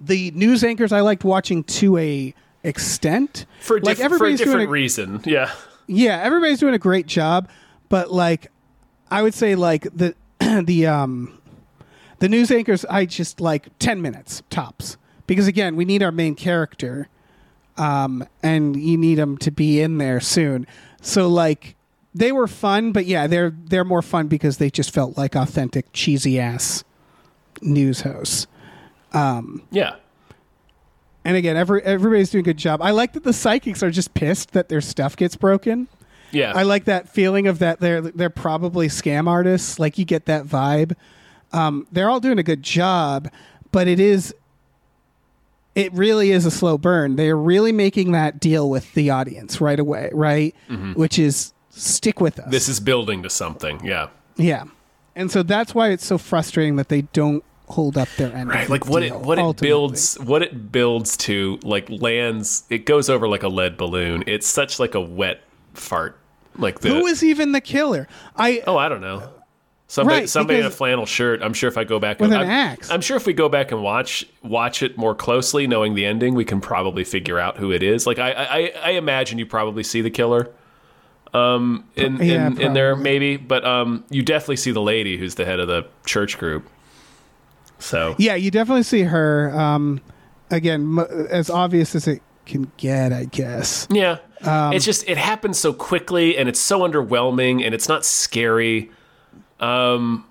[0.00, 3.46] the news anchors I liked watching to a extent.
[3.60, 5.20] for a, like for a everybody's different a, reason.
[5.24, 5.52] Yeah.
[5.86, 7.48] yeah, everybody's doing a great job,
[7.88, 8.50] but like
[9.10, 10.14] I would say like the
[10.64, 11.40] the um
[12.18, 14.96] the news anchors I just like 10 minutes tops
[15.28, 17.08] because again, we need our main character
[17.76, 20.66] um and you need them to be in there soon.
[21.04, 21.76] So like
[22.14, 25.86] they were fun, but yeah, they're they're more fun because they just felt like authentic
[25.92, 26.82] cheesy ass
[27.62, 28.46] news hosts.
[29.12, 29.96] Um Yeah.
[31.24, 32.80] and again, every everybody's doing a good job.
[32.82, 35.88] I like that the psychics are just pissed that their stuff gets broken.
[36.30, 36.52] Yeah.
[36.54, 39.78] I like that feeling of that they're they're probably scam artists.
[39.78, 40.94] Like you get that vibe.
[41.52, 43.30] Um, they're all doing a good job,
[43.70, 44.34] but it is
[45.74, 47.16] it really is a slow burn.
[47.16, 50.54] They're really making that deal with the audience right away, right?
[50.68, 50.96] Mhm.
[50.96, 52.50] Which is stick with us.
[52.50, 53.84] This is building to something.
[53.84, 54.08] Yeah.
[54.36, 54.64] yeah.
[55.16, 58.50] And so that's why it's so frustrating that they don't hold up their end.
[58.50, 62.64] of Right, like what it deal, what it builds what it builds to like lands
[62.68, 64.22] it goes over like a lead balloon.
[64.26, 65.40] It's such like a wet
[65.72, 66.18] fart.
[66.56, 68.06] Like the Who is even the killer?
[68.36, 69.28] I Oh, I don't know.
[69.86, 71.42] Somebody Right, somebody in a flannel shirt.
[71.42, 72.90] I'm sure if I go back With and, an I'm, axe.
[72.90, 76.34] I'm sure if we go back and watch watch it more closely, knowing the ending,
[76.34, 78.06] we can probably figure out who it is.
[78.06, 80.50] Like I I, I imagine you probably see the killer.
[81.34, 85.34] Um in, Yeah, in, in there maybe, but um you definitely see the lady who's
[85.34, 86.68] the head of the church group.
[87.78, 89.50] So Yeah, you definitely see her.
[89.54, 90.00] Um,
[90.50, 93.86] again, m- as obvious as it can get, I guess.
[93.90, 94.18] Yeah.
[94.42, 98.90] Um, it's just it happens so quickly and it's so underwhelming and it's not scary.
[99.60, 100.24] Um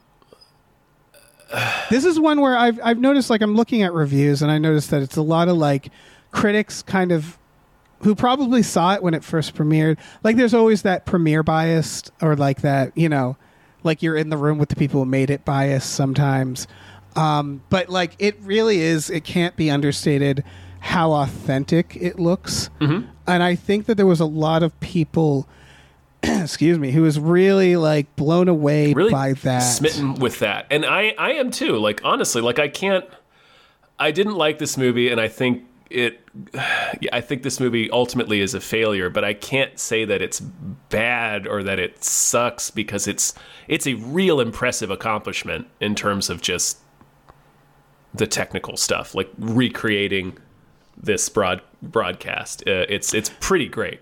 [1.90, 4.90] This is one where I've I've noticed like I'm looking at reviews and I noticed
[4.92, 5.90] that it's a lot of like
[6.32, 7.38] critics kind of
[8.00, 9.98] who probably saw it when it first premiered.
[10.24, 13.38] Like there's always that premiere bias or like that, you know,
[13.84, 16.68] like you're in the room with the people who made it bias sometimes.
[17.16, 20.44] Um, but like it really is it can't be understated
[20.80, 22.70] how authentic it looks.
[22.82, 23.08] Mm-hmm.
[23.28, 25.48] And I think that there was a lot of people
[26.42, 29.60] excuse me, who was really like blown away really by that.
[29.60, 30.68] smitten with that.
[30.72, 31.78] And I I am too.
[31.78, 33.06] Like honestly, like I can't
[34.00, 36.22] I didn't like this movie and I think it
[36.54, 40.40] yeah, I think this movie ultimately is a failure, but I can't say that it's
[40.40, 43.34] bad or that it sucks because it's
[43.68, 46.80] it's a real impressive accomplishment in terms of just
[48.14, 50.38] the technical stuff, like recreating
[50.96, 52.64] this broad broadcast.
[52.66, 54.00] Uh, it's it's pretty great.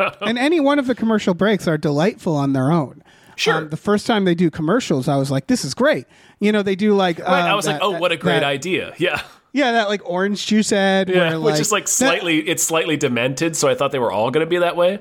[0.20, 3.02] and any one of the commercial breaks are delightful on their own.
[3.36, 3.64] Sure.
[3.64, 6.06] the first time they do commercials, I was like, "This is great."
[6.40, 7.18] You know, they do like.
[7.20, 8.94] Right, I um, was like, that- oh, what a great that- idea.
[8.98, 9.22] Yeah.
[9.52, 11.08] Yeah, that like orange juice ad.
[11.08, 14.12] Yeah, where, which is like that- slightly it's slightly demented, so I thought they were
[14.12, 15.00] all going to be that way.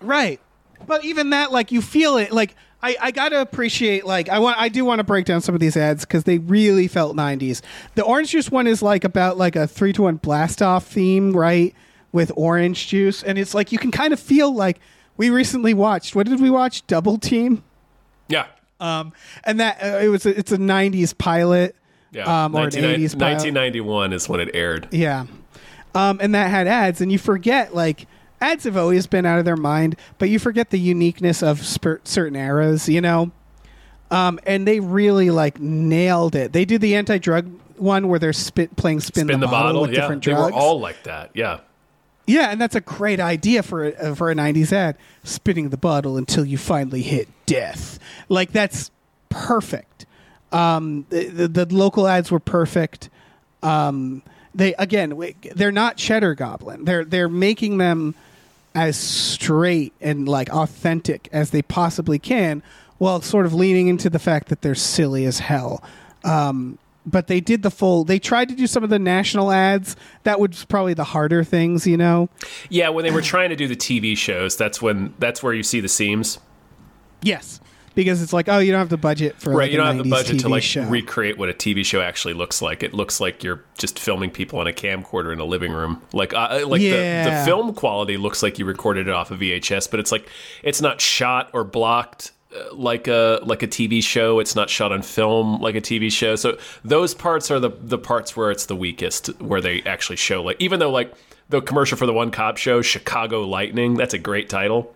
[0.00, 0.38] right.
[0.86, 2.32] But even that, like, you feel it.
[2.32, 4.04] Like, I, I gotta appreciate.
[4.04, 6.38] Like, I want, I do want to break down some of these ads because they
[6.38, 7.62] really felt '90s.
[7.94, 11.32] The orange juice one is like about like a three to one blast off theme,
[11.36, 11.72] right?
[12.12, 14.78] With orange juice, and it's like you can kind of feel like
[15.16, 16.14] we recently watched.
[16.14, 16.86] What did we watch?
[16.86, 17.64] Double Team.
[18.28, 18.46] Yeah.
[18.80, 19.12] Um,
[19.44, 21.74] and that uh, it was a, it's a '90s pilot,
[22.10, 22.44] Yeah.
[22.44, 23.36] um, or an '80s pilot.
[23.44, 24.88] 1991 is when it aired.
[24.90, 25.24] Yeah,
[25.94, 28.06] um, and that had ads, and you forget like
[28.40, 32.00] ads have always been out of their mind, but you forget the uniqueness of spur-
[32.04, 33.30] certain eras, you know.
[34.10, 36.52] Um, and they really like nailed it.
[36.52, 37.48] They do the anti-drug
[37.78, 40.00] one where they're spit playing spin, Spin the, bottle, with yeah.
[40.02, 40.52] different They drugs.
[40.52, 41.30] were all like that.
[41.34, 41.60] Yeah.
[42.32, 44.96] Yeah, and that's a great idea for a, uh, for a '90s ad.
[45.22, 47.98] Spinning the bottle until you finally hit death.
[48.30, 48.90] Like that's
[49.28, 50.06] perfect.
[50.50, 53.10] Um, the, the, the local ads were perfect.
[53.62, 54.22] Um,
[54.54, 55.12] they again,
[55.54, 56.86] they're not Cheddar Goblin.
[56.86, 58.14] They're they're making them
[58.74, 62.62] as straight and like authentic as they possibly can,
[62.96, 65.82] while sort of leaning into the fact that they're silly as hell.
[66.24, 68.04] Um, but they did the full.
[68.04, 69.96] They tried to do some of the national ads.
[70.24, 72.28] That was probably the harder things, you know.
[72.68, 75.62] Yeah, when they were trying to do the TV shows, that's when that's where you
[75.62, 76.38] see the seams.
[77.22, 77.60] Yes,
[77.94, 79.64] because it's like, oh, you don't have the budget for right.
[79.64, 80.82] like you don't have the 90s budget to like show.
[80.84, 82.82] recreate what a TV show actually looks like.
[82.82, 86.02] It looks like you're just filming people on a camcorder in a living room.
[86.12, 89.90] Like, uh, like the, the film quality looks like you recorded it off of VHS,
[89.90, 90.28] but it's like
[90.62, 92.41] it's not shot or blocked uh,
[92.72, 94.38] like a like a TV show.
[94.38, 96.36] It's not shot on film like a TV show.
[96.36, 100.42] So those parts are the the parts where it's the weakest, where they actually show
[100.42, 101.12] like even though like
[101.48, 104.94] the commercial for the one cop show, Chicago Lightning, that's a great title.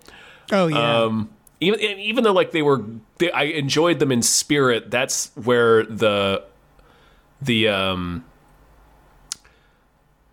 [0.52, 1.30] oh yeah, Um,
[1.60, 2.82] even even though like they were,
[3.18, 4.90] they, I enjoyed them in spirit.
[4.90, 6.44] That's where the
[7.42, 8.24] the um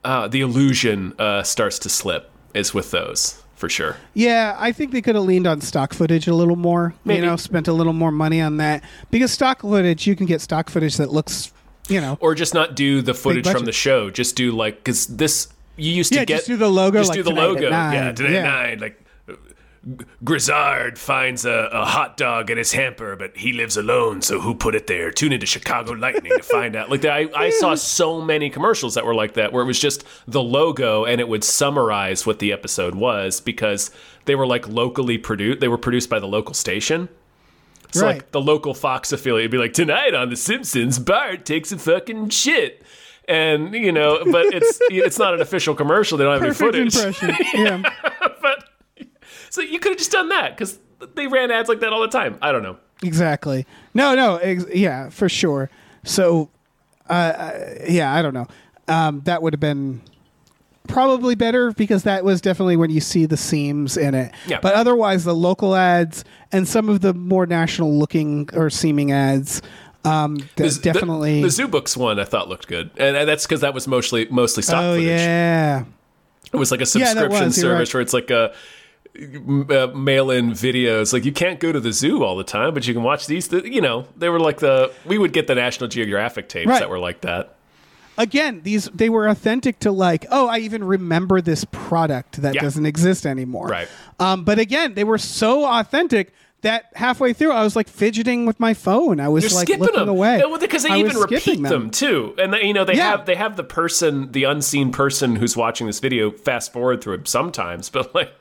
[0.03, 2.29] uh, the illusion uh, starts to slip.
[2.53, 3.95] Is with those for sure.
[4.13, 4.57] yeah.
[4.59, 6.93] I think they could have leaned on stock footage a little more.
[7.05, 7.21] Maybe.
[7.21, 10.41] You know, spent a little more money on that because stock footage you can get
[10.41, 11.53] stock footage that looks,
[11.87, 14.09] you know, Or just not do the footage from the show.
[14.09, 15.47] Just do like because this
[15.77, 17.69] you used to Yeah, get just do the logo, Just like, do the logo.
[17.69, 18.43] Yeah, today Yeah.
[18.43, 18.79] nine.
[18.79, 18.99] Like
[20.23, 24.55] Grizzard finds a, a hot dog in his hamper, but he lives alone, so who
[24.55, 25.11] put it there?
[25.11, 26.89] Tune into Chicago Lightning to find out.
[26.89, 30.05] Like I, I saw so many commercials that were like that, where it was just
[30.27, 33.91] the logo and it would summarize what the episode was because
[34.25, 35.59] they were like locally produced.
[35.59, 37.09] They were produced by the local station.
[37.91, 38.15] So Right.
[38.15, 41.77] like the local Fox affiliate would be like, tonight on The Simpsons, Bart takes a
[41.77, 42.81] fucking shit.
[43.27, 46.17] And you know, but it's it's not an official commercial.
[46.17, 47.23] They don't have perfect any footage.
[47.23, 47.45] impression.
[47.53, 47.81] yeah.
[48.41, 48.62] but
[49.53, 50.79] so you could have just done that because
[51.15, 52.37] they ran ads like that all the time.
[52.41, 52.77] I don't know.
[53.03, 53.65] Exactly.
[53.93, 54.37] No, no.
[54.37, 55.69] Ex- yeah, for sure.
[56.03, 56.49] So,
[57.09, 58.47] uh, uh, yeah, I don't know.
[58.87, 60.01] Um, that would have been
[60.87, 64.33] probably better because that was definitely when you see the seams in it.
[64.47, 64.59] Yeah.
[64.61, 69.61] But otherwise, the local ads and some of the more national looking or seeming ads.
[70.05, 71.41] Um, The- the- definitely.
[71.41, 74.63] the, Zoobooks one I thought looked good, and, and that's because that was mostly mostly
[74.63, 75.07] stock oh footage.
[75.07, 75.85] yeah.
[76.51, 77.93] It was like a Yeah, subscription was, service right.
[77.93, 78.53] where it's like a
[79.15, 81.13] uh, mail-in videos.
[81.13, 83.47] Like you can't go to the zoo all the time, but you can watch these.
[83.47, 86.79] th- You know, they were like the we would get the National Geographic tapes Right.
[86.79, 87.55] that were like that.
[88.17, 92.61] Again, these they were authentic to like, oh, I even remember this product that Yeah.
[92.61, 93.67] doesn't exist anymore.
[93.67, 93.87] Right.
[94.19, 98.59] Um, but again, they were so authentic that halfway through, I was like fidgeting with
[98.59, 99.19] my phone.
[99.19, 101.89] I was You're like skipping looking them away because they I even repeat skipping them.
[101.89, 103.11] too, and they, you know they Yeah.
[103.17, 107.15] have they have the person, the unseen person who's watching this video, fast forward through
[107.15, 108.31] it sometimes, but like.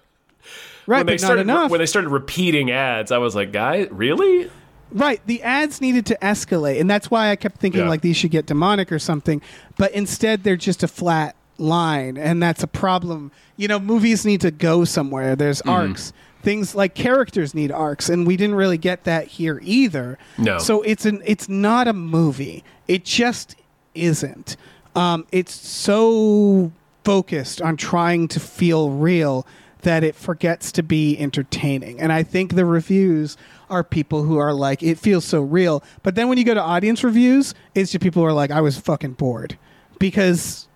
[0.86, 1.70] Right, when they but not started enough.
[1.70, 4.50] when they started repeating ads, I was like, "Guy, really?"
[4.90, 5.20] Right.
[5.26, 6.78] The ads needed to escalate.
[6.78, 7.88] And that's why I kept thinking Yeah.
[7.88, 9.40] like these should get demonic or something.
[9.78, 12.18] But instead, they're just a flat line.
[12.18, 13.32] And that's a problem.
[13.56, 15.34] You know, movies need to go somewhere.
[15.34, 15.70] There's Mm-hmm.
[15.70, 16.12] arcs.
[16.42, 18.10] Things like characters need arcs.
[18.10, 20.18] And we didn't really get that here either.
[20.36, 20.58] No.
[20.58, 22.62] So it's an it's not a movie.
[22.86, 23.54] It just
[23.94, 24.58] isn't.
[24.94, 26.70] Um, it's so
[27.04, 29.46] focused on trying to feel real
[29.82, 32.00] that it forgets to be entertaining.
[32.00, 33.36] And I think the reviews
[33.70, 35.82] are people who are like, it feels so real.
[36.02, 38.60] But then when you go to audience reviews, it's just people who are like, I
[38.60, 39.58] was fucking bored.
[39.98, 40.68] Because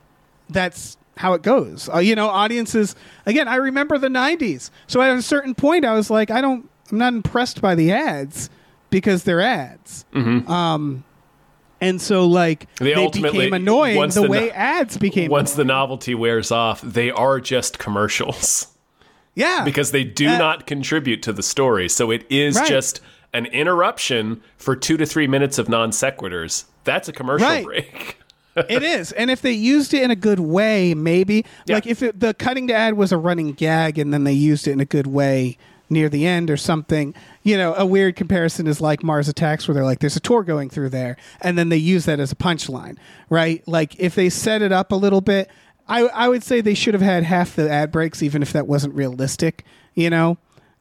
[0.49, 1.89] that's how it goes.
[1.93, 2.95] Uh, you know, audiences,
[3.27, 4.71] again, I remember the 90s.
[4.87, 7.91] So at a certain point, I was like, I don't, I'm not impressed by the
[7.93, 8.51] ads
[8.91, 10.05] because they're ads.
[10.15, 11.05] Um,
[11.81, 15.31] and so, like, They they, ultimately- became annoying the, the way no- ads became.
[15.31, 18.69] Once the novelty wears off, they are just commercials
[19.37, 21.89] yeah, because they do Uh, not contribute to the story.
[21.89, 22.67] So it is Right.
[22.69, 23.01] just
[23.33, 26.65] an interruption for two to three minutes of non sequiturs.
[26.85, 27.65] That's a commercial Right.
[27.65, 28.19] break.
[28.69, 29.13] it is.
[29.13, 31.75] And if they used it in a good way, maybe Yeah.
[31.77, 34.67] like if it, the cutting to ad was a running gag and then they used
[34.67, 35.59] it in a good way
[35.89, 37.15] near the end or something.
[37.45, 40.43] You know, a weird comparison is like Mars Attacks, where they're like, "There's a tour
[40.43, 42.97] going through there," and then they use that as a punchline,
[43.31, 43.63] right?
[43.69, 45.49] Like if they set it up a little bit,
[45.89, 48.67] I I would say they should have had half the ad breaks, even if that
[48.67, 49.65] wasn't realistic.
[49.95, 50.39] You know.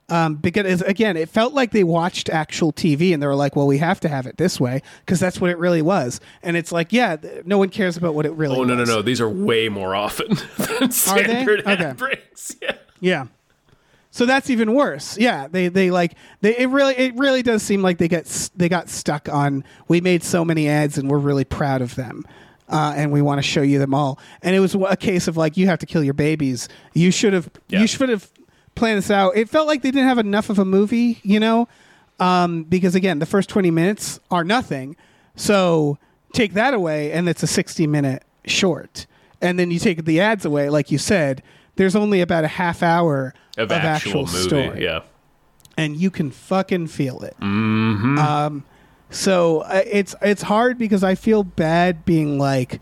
[0.07, 3.65] Um, because again, it felt like they watched actual TV and they were like, "Well,
[3.65, 6.71] we have to have it this way because that's what it really was." And it's
[6.71, 8.55] like, yeah, th- no one cares about what it really.
[8.55, 9.01] Oh no no no!
[9.01, 10.27] These are way more often
[10.79, 11.93] than standard ad Okay.
[11.93, 12.55] breaks.
[12.61, 12.75] Yeah.
[12.99, 13.25] Yeah.
[14.11, 15.17] So that's even worse.
[15.17, 18.69] Yeah, they they like they it really it really does seem like they get they
[18.69, 22.25] got stuck on we made so many ads and we're really proud of them.
[22.67, 24.17] Uh, and we want to show you them all.
[24.41, 26.67] And it was a case of like you have to kill your babies.
[26.93, 27.81] You should have Yeah.
[27.81, 28.29] you should have
[28.73, 29.37] planned this out.
[29.37, 31.67] It felt like they didn't have enough of a movie, you know?
[32.19, 34.95] Um, because again, the first 20 minutes are nothing.
[35.35, 35.97] So
[36.33, 39.05] take that away and it's a 60 minute short.
[39.41, 41.43] And then you take the ads away like you said,
[41.75, 44.37] there's only about a half hour Of, actual, movie.
[44.39, 44.83] story.
[44.83, 45.01] Yeah.
[45.77, 47.35] and you can fucking feel it.
[47.41, 48.17] Mm-hmm.
[48.17, 48.63] Um,
[49.15, 52.79] so uh, it's it's hard because I feel bad being like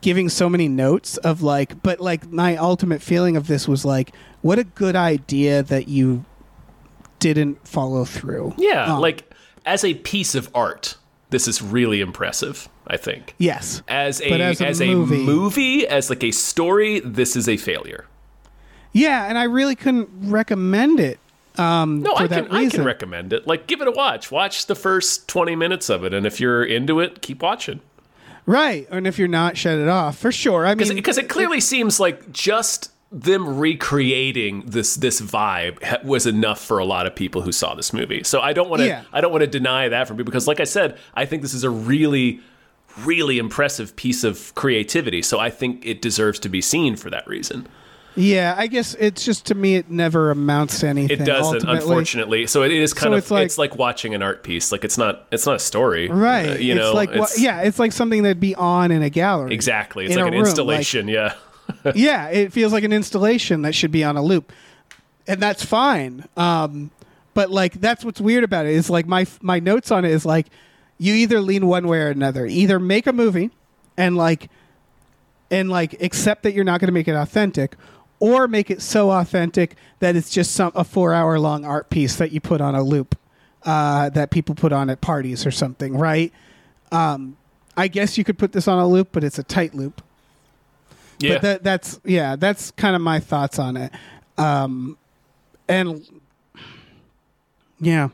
[0.00, 4.14] giving so many notes of like, but like my ultimate feeling of this was like,
[4.42, 6.24] what a good idea that you
[7.20, 8.54] didn't follow through.
[8.58, 9.00] Yeah, on.
[9.00, 9.32] like
[9.64, 10.96] as a piece of art,
[11.30, 12.68] this is really impressive.
[12.86, 13.34] I think.
[13.38, 15.86] yes, As a as, as a a, movie- movie.
[15.86, 18.04] as like a story, this is a failure.
[18.92, 21.18] yeah, and I really couldn't recommend it.
[21.56, 23.46] Um, No, for I can I can recommend it.
[23.46, 24.30] Like give it a watch.
[24.30, 27.80] Watch the first 20 minutes of it and if you're into it, keep watching.
[28.46, 30.66] right, and if you're not, shut it off for sure.
[30.66, 36.60] I mean, Because it clearly seems like just them recreating this this vibe was enough
[36.60, 38.24] for a lot of people who saw this movie.
[38.24, 39.02] So I don't want to Yeah.
[39.12, 41.54] I don't want to deny that from people because like I said, I think this
[41.54, 42.40] is a really
[43.04, 45.22] really impressive piece of creativity.
[45.22, 47.66] So I think it deserves to be seen for that reason.
[48.16, 51.20] Yeah, I guess it's just to me it never amounts to anything.
[51.20, 51.78] It doesn't, ultimately.
[51.80, 52.46] unfortunately.
[52.46, 54.70] So it is kind So of it's like- it's like watching an art piece.
[54.70, 56.50] Like it's not it's not a story, Right.
[56.50, 59.10] Uh, you it's know, like it's- yeah, it's like something that'd be on in a
[59.10, 59.52] gallery.
[59.52, 60.04] exactly.
[60.06, 61.08] It's like an room, like- installation.
[61.08, 61.34] yeah,
[61.94, 64.52] yeah, it feels like an installation that should be on a loop,
[65.26, 66.24] and that's fine.
[66.36, 66.90] Um,
[67.34, 70.24] but like that's what's weird about it is like my my notes on it is
[70.24, 70.46] like
[70.98, 72.46] you either lean one way or another.
[72.46, 73.50] Either make a movie
[73.96, 74.50] and like
[75.50, 77.74] and like accept that you're not going to make it authentic,
[78.24, 82.16] or make it so authentic that it's just some a four hour long art piece
[82.16, 83.18] that you put on a loop
[83.64, 86.32] uh, that people put on at parties or something, right?
[86.90, 87.36] Um,
[87.76, 90.00] I guess you could put this on a loop, but it's a tight loop.
[91.18, 91.34] yeah.
[91.34, 93.92] But that that's yeah, that's kind of my thoughts on it.
[94.38, 94.96] Um
[95.68, 96.02] and
[97.78, 98.08] yeah.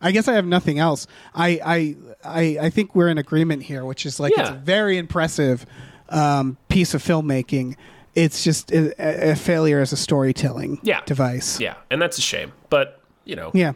[0.00, 1.08] I guess I have nothing else.
[1.34, 4.98] I I I, I think we're in agreement here, which is like it's a very
[4.98, 5.66] impressive
[6.08, 7.74] um, piece of filmmaking.
[8.14, 11.00] It's just a, a failure as a storytelling Yeah.
[11.06, 11.58] device.
[11.60, 12.52] yeah, and that's a shame.
[12.70, 13.72] But you know, Yeah.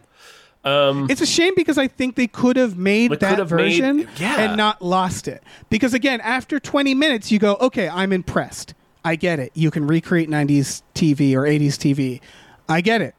[0.65, 4.41] it's a shame because I think they could have made that have made- version yeah.
[4.41, 5.43] and not lost it.
[5.71, 8.75] Because again, after 20 minutes, you go, okay, I'm impressed.
[9.05, 9.53] I get it.
[9.55, 12.21] You can recreate 90s TV or 80s TV.
[12.69, 13.15] I get it.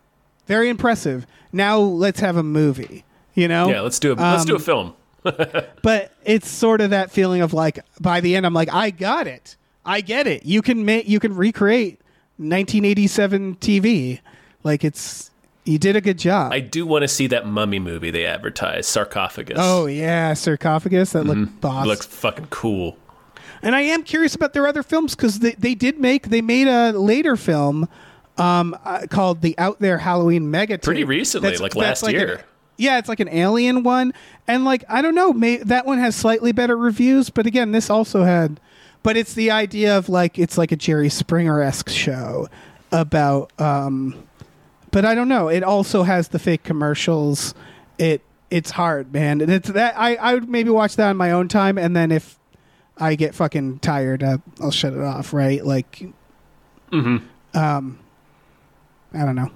[0.45, 1.25] Very impressive.
[1.53, 3.05] Now let's have a movie.
[3.33, 3.69] You know?
[3.69, 3.81] yeah.
[3.81, 4.93] Let's do a let's do a Um, film.
[5.81, 9.27] but it's sort of that feeling of like by the end I'm like I got
[9.27, 9.55] it.
[9.87, 10.45] I get it.
[10.45, 12.01] You can make you can recreate
[12.37, 14.19] 1987 TV.
[14.63, 15.31] Like it's
[15.63, 16.51] you did a good job.
[16.53, 19.57] I do want to see that mummy movie they advertised, Sarcophagus.
[19.59, 21.87] oh yeah, sarcophagus that looked boss.
[21.87, 22.97] looks fucking cool.
[23.61, 26.67] And I am curious about their other films because they, they did make they made
[26.67, 27.89] a later film
[28.37, 30.77] um, uh, called the Out There Halloween Mega.
[30.77, 32.45] Pretty recently, like last an- year.
[32.77, 34.13] yeah, it's like an alien one,
[34.47, 37.89] and like I don't know, may, that one has slightly better reviews, but again, this
[37.89, 38.59] also had.
[39.07, 42.49] But it's the idea of like it's like a Jerry Springer esque show
[42.91, 43.57] about.
[43.57, 44.27] um
[44.91, 45.47] But I don't know.
[45.47, 47.53] It also has the fake commercials.
[47.97, 51.31] It it's hard, man, and it's that I I would maybe watch that on my
[51.31, 52.37] own time, and then if
[52.97, 55.31] I get fucking tired, uh, I'll shut it off.
[55.31, 55.65] Right?
[55.65, 56.03] Like,
[56.91, 57.57] mm-hmm.
[57.57, 57.99] um,
[59.13, 59.51] I don't know.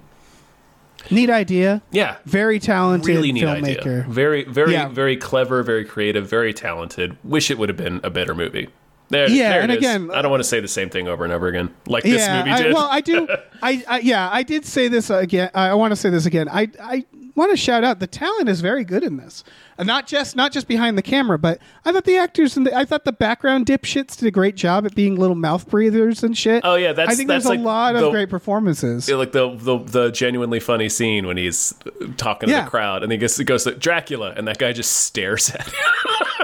[1.10, 1.82] Neat idea.
[1.90, 3.80] Yeah, Very talented really neat filmmaker.
[3.80, 4.06] idea.
[4.08, 4.88] Very, very, Yeah.
[4.88, 7.18] very clever, very creative, very talented.
[7.22, 8.68] Wish it would have been a better movie.
[9.12, 11.22] There, Yeah, there and again- I don't uh, want to say the same thing over
[11.24, 12.74] and over again, like this yeah, movie I, did.
[12.74, 13.28] well, I do.
[13.62, 15.50] I, I yeah, I did say this again.
[15.54, 16.48] I want to say this again.
[16.48, 17.04] I I
[17.34, 19.44] want to shout out the talent is very good in this.
[19.78, 22.76] And not just not just behind the camera, but I thought the actors and the,
[22.76, 26.36] I thought the background dipshits did a great job at being little mouth breathers and
[26.36, 26.62] shit.
[26.64, 29.08] Oh, yeah, that's- I think that's there's a lot the- of great performances.
[29.08, 31.74] Yeah, like the, the the genuinely funny scene when he's
[32.16, 35.50] talking to the crowd, and he gets goes to Dracula, and that guy just stares
[35.50, 35.74] at him,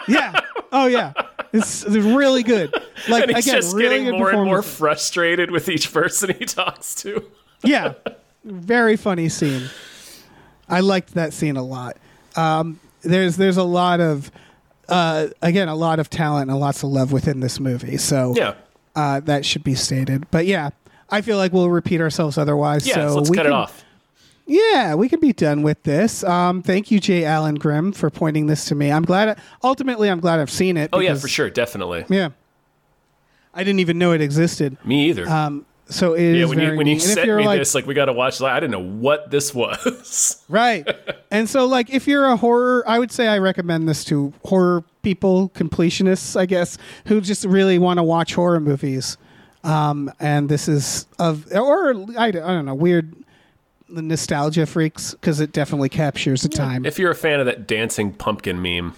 [0.08, 0.40] yeah.
[0.72, 1.12] Oh yeah.
[1.52, 2.74] It's, it's really good.
[3.08, 6.44] Like and he's again, just really getting more and more frustrated with each person he
[6.44, 7.24] talks to.
[7.62, 7.94] yeah,
[8.44, 9.70] very funny scene.
[10.68, 11.96] I liked that scene a lot.
[12.34, 14.32] Um, there's there's a lot of
[14.88, 17.98] uh, again a lot of talent and lots of love within this movie.
[17.98, 18.54] So Yeah,
[18.96, 20.26] uh, that should be stated.
[20.32, 20.70] But yeah,
[21.08, 22.84] I feel like we'll repeat ourselves otherwise.
[22.86, 22.94] yeah.
[22.94, 23.84] so so let's we cut it off.
[24.51, 26.24] Yeah, we can be done with this.
[26.24, 28.90] Um, thank you, Jay Allen Grimm, for pointing this to me.
[28.90, 29.38] I'm glad.
[29.62, 30.88] ultimately, I'm glad I've seen it.
[30.92, 32.07] Oh yeah, because- for sure, definitely.
[32.09, 32.30] Yeah,
[33.55, 34.76] I didn't even know it existed.
[34.84, 35.28] Me either.
[35.28, 37.94] Um, so it is yeah, when you when you sent me like, this, like we
[37.94, 38.40] got to watch.
[38.40, 40.42] Like, I didn't know what this was.
[40.49, 40.86] Right.
[41.30, 44.84] and so like if you're a horror I would say I recommend this to horror
[45.03, 46.76] people, completionists, I guess,
[47.07, 49.16] who just really want to watch horror movies.
[49.64, 53.14] Um and this is of or I, I don't know, weird
[53.89, 56.84] nostalgia freaks because it definitely captures the time.
[56.84, 58.95] if you're a fan of that dancing pumpkin meme,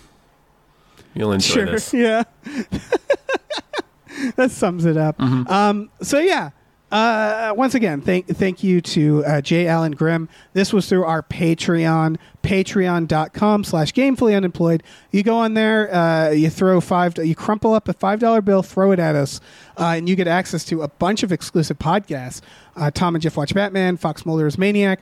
[1.15, 1.93] you'll enjoy this.
[1.95, 2.25] Yeah.
[4.37, 5.19] that sums it up.
[5.19, 5.51] Mm-hmm.
[5.51, 6.51] Um, so yeah,
[6.91, 9.41] uh, once again, thank thank you to uh.
[9.51, 10.29] Allen Grimm.
[10.53, 14.83] This was through our Patreon, patreon.com slash gamefully unemployed.
[15.11, 18.93] You go on there, uh, you throw five, you crumple up a $5 bill, throw
[18.93, 19.41] it at us,
[19.79, 22.41] uh, and you get access to a bunch of exclusive podcasts.
[22.77, 25.01] Uh, Tom and Jeff Watch Batman, Fox Mulder's Maniac,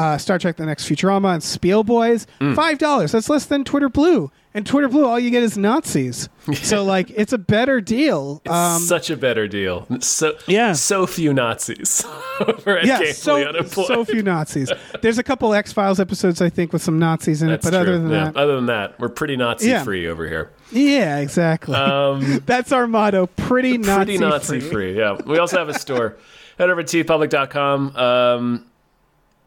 [0.00, 2.26] uh, Star Trek: The Next Futurama, and Spiel Boys.
[2.54, 3.12] Five dollars.
[3.12, 4.30] That's less than Twitter Blue.
[4.52, 6.28] And Twitter Blue, all you get is Nazis.
[6.54, 8.42] so like, it's a better deal.
[8.48, 9.86] Um, Such a better deal.
[10.00, 10.72] So Yeah.
[10.72, 12.04] so few Nazis
[12.84, 14.72] yeah, so, so few Nazis.
[15.02, 17.84] There's a couple X Files episodes I think with some Nazis in That's it, but
[17.84, 17.92] true.
[17.94, 18.24] other than yeah.
[18.24, 19.84] that, other than that, we're pretty Nazi Yeah.
[19.84, 20.50] free over here.
[20.72, 21.74] yeah, exactly.
[22.46, 23.26] That's our motto.
[23.28, 24.98] Pretty Nazi, Um, pretty Nazi free.
[24.98, 25.16] Yeah.
[25.26, 26.16] We also have a store.
[26.58, 27.96] Head over to teepublic.com.
[27.96, 28.66] Um,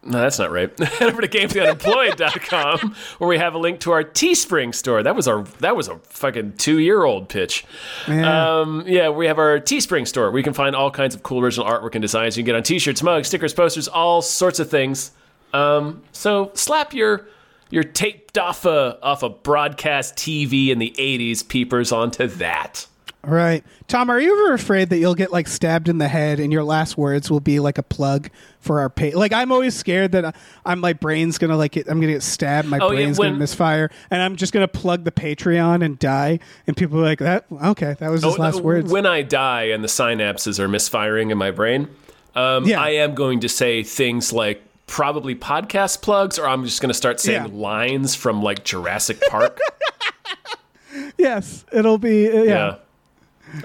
[0.06, 0.78] no, that's not right.
[0.80, 5.02] Head over to gamefullyunemployed.com where we have a link to our Teespring store.
[5.04, 7.66] That was our that was a fucking two year old pitch.
[8.08, 8.60] Yeah.
[8.60, 11.40] Um, yeah, we have our Teespring store where you can find all kinds of cool
[11.42, 12.38] original artwork and designs.
[12.38, 15.12] You can get on T-shirts, mugs, stickers, posters, all sorts of things.
[15.54, 17.28] Um, so slap your
[17.70, 22.88] your taped off a off a broadcast TV in the '80s peepers onto that.
[23.26, 23.64] Right.
[23.88, 26.64] Tom, are you ever afraid that you'll get like stabbed in the head and your
[26.66, 29.12] last words will be like a plug for our pay?
[29.12, 32.68] Like I'm always scared that I'm my brain's gonna like get, I'm gonna get stabbed,
[32.68, 35.98] my Oh, yeah, brain's when- gonna misfire, and I'm just gonna plug the Patreon and
[35.98, 37.46] die, and people are like that.
[37.50, 38.92] Okay, that was his Oh, last words.
[38.92, 41.88] When I die and the synapses are misfiring in my brain,
[42.36, 42.82] um, Yeah.
[42.82, 46.94] I am going to say things like probably podcast plugs, or I'm just going to
[46.94, 47.52] start saying Yeah.
[47.58, 49.60] lines from like Jurassic Park.
[51.18, 52.44] yes, it'll be uh, yeah.
[52.44, 52.76] yeah.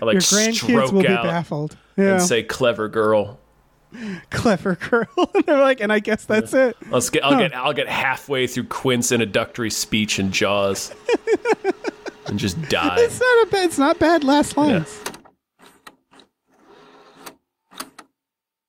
[0.01, 1.77] I like Your grandkids stroke will be baffled.
[1.97, 3.39] Yeah, and say "clever girl."
[4.31, 5.09] clever girl.
[5.35, 6.77] and they're like, and I guess that's it.
[6.93, 10.95] I'll get, I'll get I'll get halfway through Quint's introductory speech and Jaws
[12.27, 12.97] and just die.
[12.99, 13.65] It's not a bad.
[13.65, 15.03] It's not bad last lines.